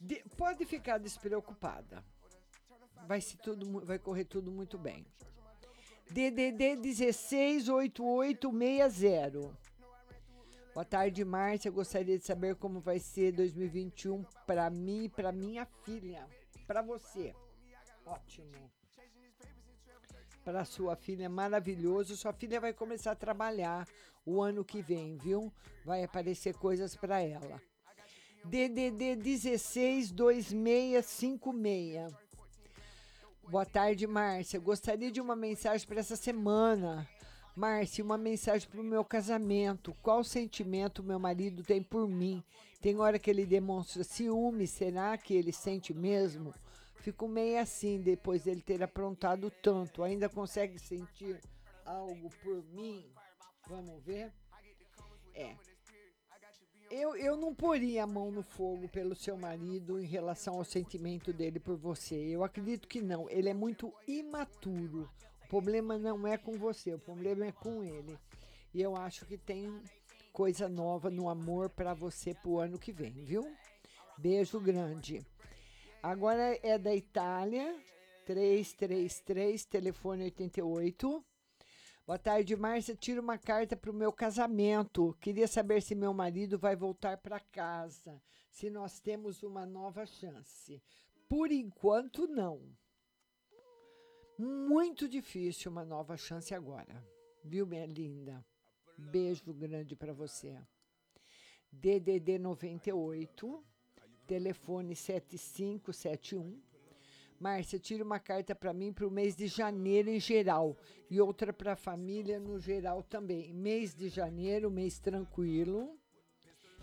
[0.01, 2.05] De, pode ficar despreocupada.
[3.07, 5.05] Vai, se tudo, vai correr tudo muito bem.
[6.11, 9.51] DDD 168860.
[10.75, 11.71] Boa tarde, Márcia.
[11.71, 16.27] Gostaria de saber como vai ser 2021 para mim e para minha filha.
[16.67, 17.35] Para você.
[18.07, 18.71] Ótimo.
[20.45, 22.17] Para sua filha, maravilhoso.
[22.17, 23.87] Sua filha vai começar a trabalhar
[24.25, 25.53] o ano que vem, viu?
[25.85, 27.61] Vai aparecer coisas para ela.
[28.45, 32.13] DDD 162656.
[33.51, 34.61] Boa tarde, Márcia.
[34.61, 37.09] Gostaria de uma mensagem para essa semana.
[37.57, 39.97] Márcia, uma mensagem para o meu casamento.
[40.03, 42.45] Qual sentimento meu marido tem por mim?
[42.81, 46.55] Tem hora que ele demonstra ciúme, será que ele sente mesmo?
[46.97, 50.03] Fico meio assim depois dele ter aprontado tanto.
[50.03, 51.41] Ainda consegue sentir
[51.85, 53.11] algo por mim?
[53.67, 54.33] Vamos ver?
[55.35, 55.57] É.
[56.91, 61.33] Eu, eu não poria a mão no fogo pelo seu marido em relação ao sentimento
[61.33, 62.15] dele por você.
[62.15, 63.29] Eu acredito que não.
[63.29, 65.09] Ele é muito imaturo.
[65.45, 68.19] O problema não é com você, o problema é com ele.
[68.73, 69.83] E eu acho que tem
[70.33, 73.51] coisa nova no amor para você pro ano que vem, viu?
[74.17, 75.25] Beijo grande.
[76.03, 77.75] Agora é da Itália,
[78.25, 81.25] 333, telefone 88.
[82.09, 82.97] Boa tarde, Márcia.
[82.97, 85.15] Tira uma carta para o meu casamento.
[85.21, 88.19] Queria saber se meu marido vai voltar para casa,
[88.51, 90.83] se nós temos uma nova chance.
[91.29, 92.63] Por enquanto, não.
[94.39, 97.07] Muito difícil uma nova chance agora.
[97.45, 98.43] Viu, minha linda?
[98.97, 100.59] Beijo grande para você.
[101.71, 103.63] DDD 98,
[104.27, 106.68] telefone 7571.
[107.41, 110.77] Márcia, tira uma carta para mim para o mês de janeiro em geral
[111.09, 113.55] e outra para a família no geral também.
[113.55, 115.97] Mês de janeiro, mês tranquilo.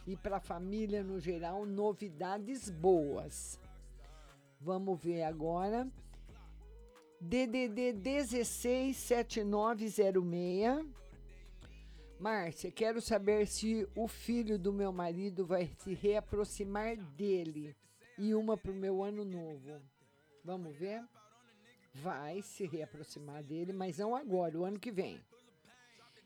[0.07, 3.59] E para a família no geral, novidades boas.
[4.61, 5.91] Vamos ver agora.
[7.19, 10.85] DDD 167906.
[12.17, 17.75] Márcia, quero saber se o filho do meu marido vai se reaproximar dele.
[18.17, 19.81] E uma para o meu ano novo.
[20.45, 21.03] Vamos ver?
[21.95, 25.19] Vai se reaproximar dele, mas não agora, o ano que vem.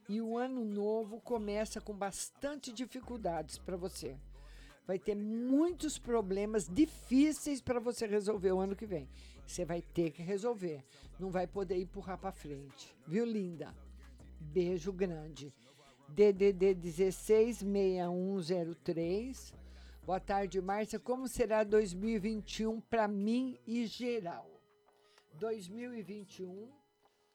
[0.09, 4.17] E o ano novo começa com bastante dificuldades para você.
[4.85, 9.07] Vai ter muitos problemas difíceis para você resolver o ano que vem.
[9.47, 10.83] Você vai ter que resolver.
[11.17, 12.93] Não vai poder empurrar para frente.
[13.07, 13.73] Viu, linda?
[14.39, 15.53] Beijo grande.
[16.09, 19.58] DDD 166103.
[20.09, 20.99] Boa tarde, Márcia.
[20.99, 24.49] Como será 2021 para mim e geral?
[25.33, 26.67] 2021,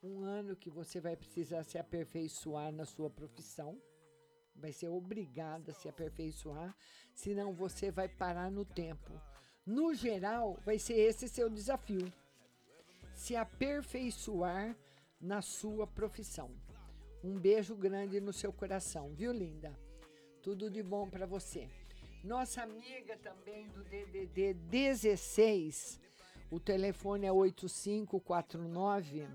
[0.03, 3.81] um ano que você vai precisar se aperfeiçoar na sua profissão.
[4.53, 6.75] Vai ser obrigada a se aperfeiçoar,
[7.13, 9.13] senão você vai parar no tempo.
[9.65, 12.11] No geral, vai ser esse seu desafio.
[13.13, 14.75] Se aperfeiçoar
[15.21, 16.51] na sua profissão.
[17.23, 19.73] Um beijo grande no seu coração, viu, linda?
[20.41, 21.69] Tudo de bom para você.
[22.25, 26.01] Nossa amiga também do DDD 16,
[26.49, 29.27] o telefone é 8549.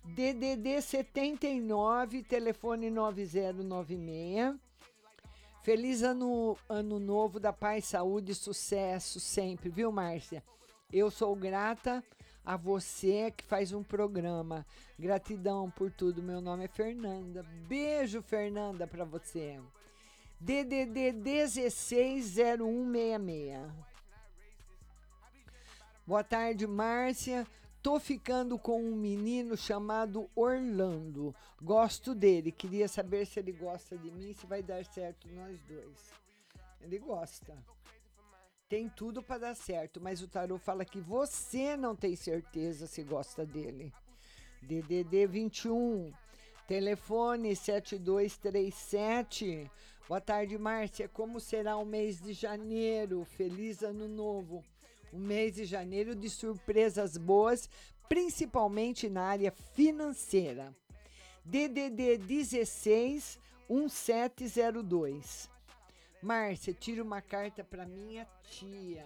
[0.06, 4.56] DDD 79, telefone 9096.
[5.64, 10.44] Feliz ano, ano novo da paz, saúde e sucesso sempre, viu, Márcia?
[10.92, 12.04] Eu sou grata
[12.46, 14.66] a você que faz um programa.
[15.00, 16.22] Gratidão por tudo.
[16.22, 17.44] Meu nome é Fernanda.
[17.68, 19.60] Beijo, Fernanda, para você.
[20.40, 23.72] DDD 160166.
[26.06, 27.48] Boa tarde, Márcia.
[27.82, 31.34] Tô ficando com um menino chamado Orlando.
[31.62, 32.52] Gosto dele.
[32.52, 36.14] Queria saber se ele gosta de mim, se vai dar certo nós dois.
[36.82, 37.58] Ele gosta
[38.74, 43.04] tem tudo para dar certo, mas o tarô fala que você não tem certeza se
[43.04, 43.94] gosta dele.
[44.64, 46.12] DDD 21,
[46.68, 49.70] telefone 7237.
[50.08, 51.08] Boa tarde, Márcia.
[51.08, 53.24] Como será o mês de janeiro?
[53.38, 54.66] Feliz ano novo.
[55.12, 57.70] O mês de janeiro de surpresas boas,
[58.10, 60.76] principalmente na área financeira.
[61.46, 63.38] DDD 16
[63.70, 65.53] 1702.
[66.24, 69.06] Márcia, tira uma carta para minha tia.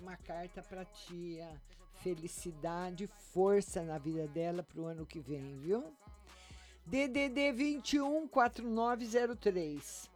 [0.00, 1.46] Uma carta para tia.
[2.02, 5.84] Felicidade, força na vida dela para o ano que vem, viu?
[6.86, 10.10] DDD 21 4903.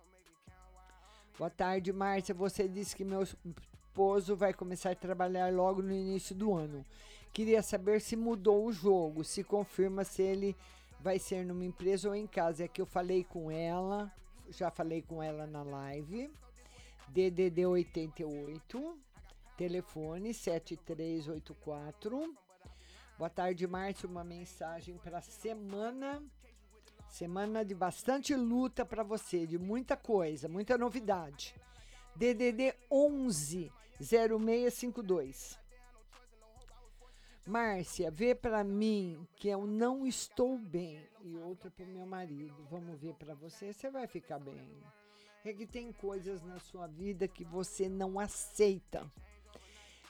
[1.36, 2.34] Boa tarde, Márcia.
[2.34, 6.86] Você disse que meu esposo vai começar a trabalhar logo no início do ano.
[7.34, 10.56] Queria saber se mudou o jogo, se confirma se ele
[11.00, 12.64] vai ser numa empresa ou em casa.
[12.64, 14.10] É que eu falei com ela
[14.50, 16.30] já falei com ela na live.
[17.08, 18.98] DDD 88,
[19.56, 22.34] telefone 7384.
[23.16, 24.08] Boa tarde, Márcio.
[24.08, 26.22] Uma mensagem para semana.
[27.08, 31.54] Semana de bastante luta para você, de muita coisa, muita novidade.
[32.16, 35.63] DDD 11 0652.
[37.46, 42.56] Márcia, vê para mim que eu não estou bem e outra para o meu marido.
[42.70, 44.70] Vamos ver para você, você vai ficar bem.
[45.44, 49.10] É que tem coisas na sua vida que você não aceita.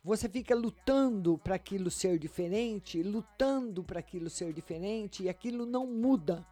[0.04, 5.88] Você fica lutando para aquilo ser diferente, lutando para aquilo ser diferente e aquilo não
[5.88, 6.46] muda.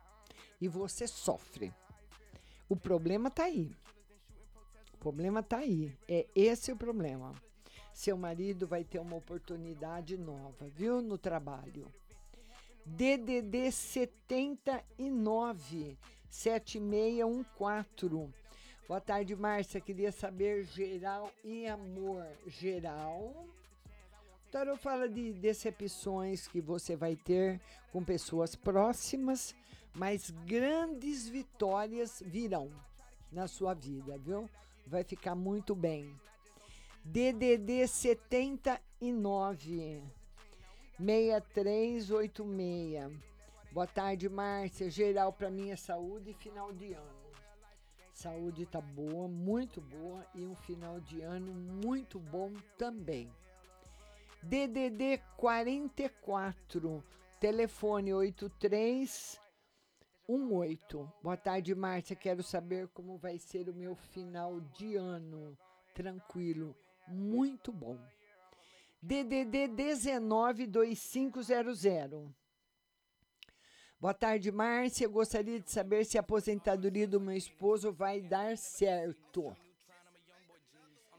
[0.60, 1.72] E você sofre.
[2.68, 3.70] O problema tá aí.
[4.94, 5.96] O problema tá aí.
[6.09, 7.34] É esse o problema.
[7.93, 11.02] Seu marido vai ter uma oportunidade nova, viu?
[11.02, 11.93] No trabalho.
[12.85, 15.97] DDD 79
[16.28, 18.35] 7614.
[18.89, 19.81] Boa tarde, Márcia.
[19.81, 22.27] Queria saber geral e amor.
[22.47, 23.47] Geral.
[24.47, 27.60] O tarot fala de decepções que você vai ter
[27.93, 29.55] com pessoas próximas,
[29.94, 32.70] mas grandes vitórias virão
[33.31, 34.51] na sua vida, viu?
[34.86, 36.14] Vai ficar muito bem.
[37.05, 40.01] DDD 79
[40.99, 43.12] 6386.
[43.73, 44.89] Boa tarde, Márcia.
[44.89, 47.33] Geral para minha saúde e final de ano.
[48.15, 53.29] Saúde tá boa, muito boa e um final de ano muito bom também.
[54.43, 57.03] DDD 44,
[57.41, 61.12] telefone 8318.
[61.20, 62.15] Boa tarde, Márcia.
[62.15, 65.59] Quero saber como vai ser o meu final de ano.
[65.95, 66.77] Tranquilo,
[67.09, 67.99] muito bom.
[69.01, 72.31] DDD 192500.
[74.01, 75.07] Boa tarde, Márcia.
[75.09, 79.57] Gostaria de saber se a aposentadoria do meu esposo vai dar certo.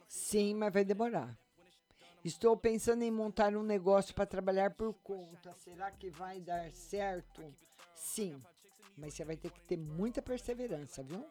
[0.07, 1.37] Sim, mas vai demorar.
[2.23, 5.53] Estou pensando em montar um negócio para trabalhar por conta.
[5.53, 7.53] Será que vai dar certo?
[7.95, 8.39] Sim,
[8.97, 11.25] mas você vai ter que ter muita perseverança, viu?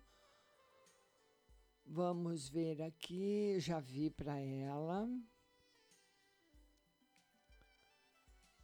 [1.85, 5.07] Vamos ver aqui, já vi para ela.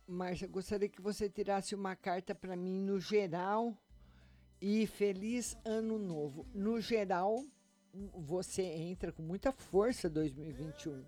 [0.08, 3.78] Márcia, gostaria que você tirasse uma carta para mim no geral
[4.62, 6.46] e feliz ano novo.
[6.54, 7.44] No geral,
[8.14, 11.04] você entra com muita força 2021.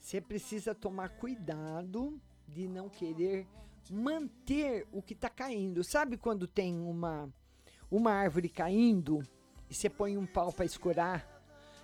[0.00, 3.46] Você precisa tomar cuidado de não querer
[3.90, 5.84] manter o que está caindo.
[5.84, 7.32] Sabe quando tem uma
[7.90, 9.26] uma árvore caindo
[9.68, 11.26] e você põe um pau para escorar,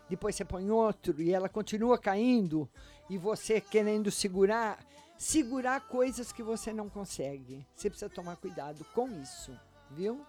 [0.09, 2.71] depois você põe outro e ela continua caindo
[3.11, 4.79] e você querendo segurar,
[5.17, 7.67] segurar coisas que você não consegue.
[7.75, 9.59] Você precisa tomar cuidado com isso,
[9.91, 10.25] viu?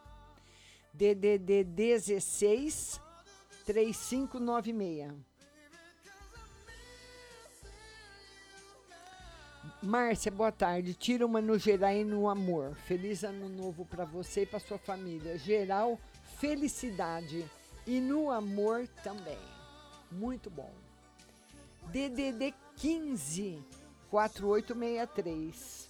[0.94, 3.02] DDD 16
[3.66, 5.14] 3596.
[9.84, 10.94] Márcia, boa tarde.
[10.94, 12.76] Tira uma no geral e no amor.
[12.76, 15.38] Feliz ano novo para você e para sua família.
[15.38, 16.00] Geral,
[16.40, 17.46] felicidade
[17.86, 19.38] e no amor também.
[20.12, 20.74] Muito bom.
[21.92, 23.64] DDD 15
[24.10, 25.88] 4863.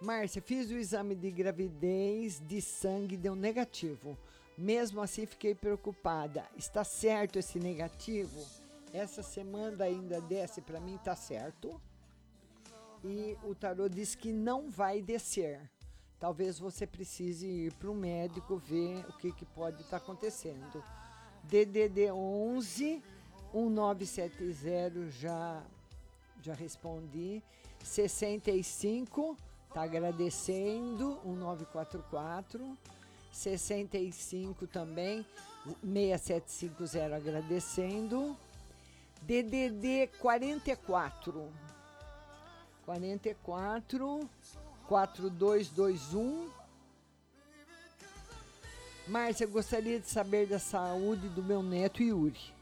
[0.00, 4.18] Márcia, fiz o exame de gravidez de sangue deu negativo.
[4.56, 6.44] Mesmo assim, fiquei preocupada.
[6.56, 8.44] Está certo esse negativo?
[8.92, 11.80] Essa semana ainda desce para mim, tá certo?
[13.02, 15.60] E o tarô diz que não vai descer.
[16.20, 20.82] Talvez você precise ir para o médico ver o que, que pode estar tá acontecendo.
[21.44, 23.02] DDD 11
[23.54, 25.62] 1970 já
[26.42, 27.42] já respondi.
[27.82, 29.36] 65
[29.72, 32.76] tá agradecendo 1944.
[33.32, 35.26] 65 também
[35.82, 38.36] 6750 agradecendo.
[39.22, 41.48] DDD 44
[42.84, 44.30] 44
[44.86, 46.50] 4221
[49.06, 52.53] Márcia, gostaria de saber da saúde do meu neto Yuri.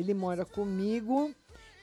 [0.00, 1.34] Ele mora comigo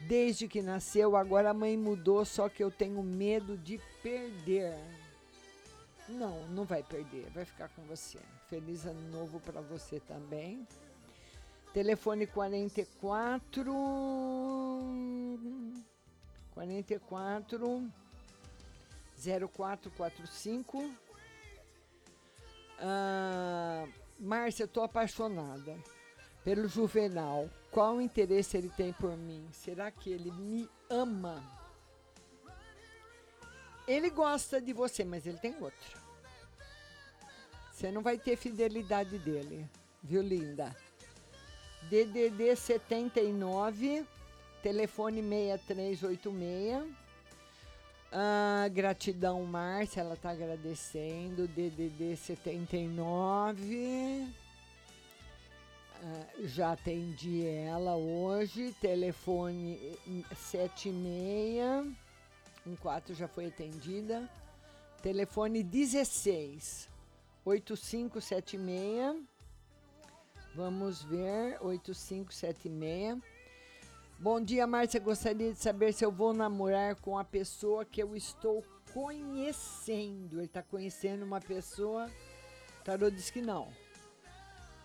[0.01, 1.15] desde que nasceu.
[1.15, 4.75] Agora a mãe mudou, só que eu tenho medo de perder.
[6.09, 8.17] Não, não vai perder, vai ficar com você.
[8.49, 10.67] Feliz ano novo para você também.
[11.73, 13.63] Telefone 44
[16.55, 17.91] 44
[19.19, 21.07] 0445
[22.79, 23.87] ah,
[24.19, 25.75] Márcia, tô apaixonada
[26.43, 29.45] pelo Juvenal qual interesse ele tem por mim?
[29.51, 31.43] Será que ele me ama?
[33.87, 36.01] Ele gosta de você, mas ele tem outro.
[37.71, 39.69] Você não vai ter fidelidade dele,
[40.01, 40.75] viu, linda?
[41.83, 44.03] DDD 79,
[44.63, 46.83] telefone 6386.
[48.11, 51.47] Ah, gratidão, Márcia, ela tá agradecendo.
[51.47, 54.46] DDD 79.
[56.03, 58.73] Ah, já atendi ela hoje.
[58.79, 59.97] Telefone
[60.35, 61.95] 76.
[62.83, 64.29] 14 já foi atendida.
[65.01, 66.89] Telefone 16
[67.45, 69.23] 8576.
[70.53, 73.21] Vamos ver, 8576.
[74.19, 74.99] Bom dia, Márcia.
[74.99, 78.63] Gostaria de saber se eu vou namorar com a pessoa que eu estou
[78.93, 80.37] conhecendo.
[80.37, 82.09] Ele está conhecendo uma pessoa.
[82.83, 83.71] Tarô diz que não.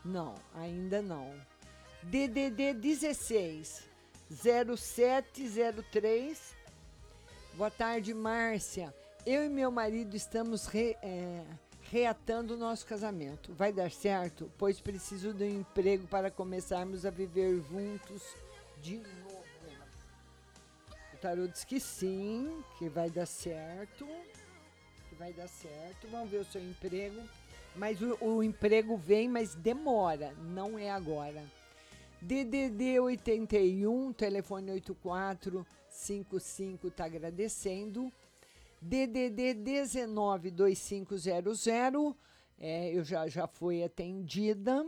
[0.04, 1.32] Não, ainda não.
[2.02, 3.88] DDD 16
[4.30, 6.54] 0703.
[7.54, 8.92] Boa tarde, Márcia.
[9.24, 11.44] Eu e meu marido estamos re, é,
[11.82, 13.52] reatando o nosso casamento.
[13.54, 14.50] Vai dar certo?
[14.58, 18.22] Pois preciso de um emprego para começarmos a viver juntos
[18.80, 19.42] de novo.
[21.12, 24.04] O tarô diz que sim, que vai dar certo.
[25.08, 26.08] Que vai dar certo.
[26.10, 27.22] Vamos ver o seu emprego.
[27.74, 31.42] Mas o, o emprego vem, mas demora, não é agora.
[32.20, 38.12] DDD 81, telefone 8455 está agradecendo.
[38.80, 41.66] DDD 192500,
[42.58, 44.86] é, eu já, já fui atendida,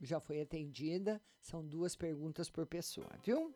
[0.00, 1.18] já foi atendida.
[1.40, 3.54] São duas perguntas por pessoa, viu?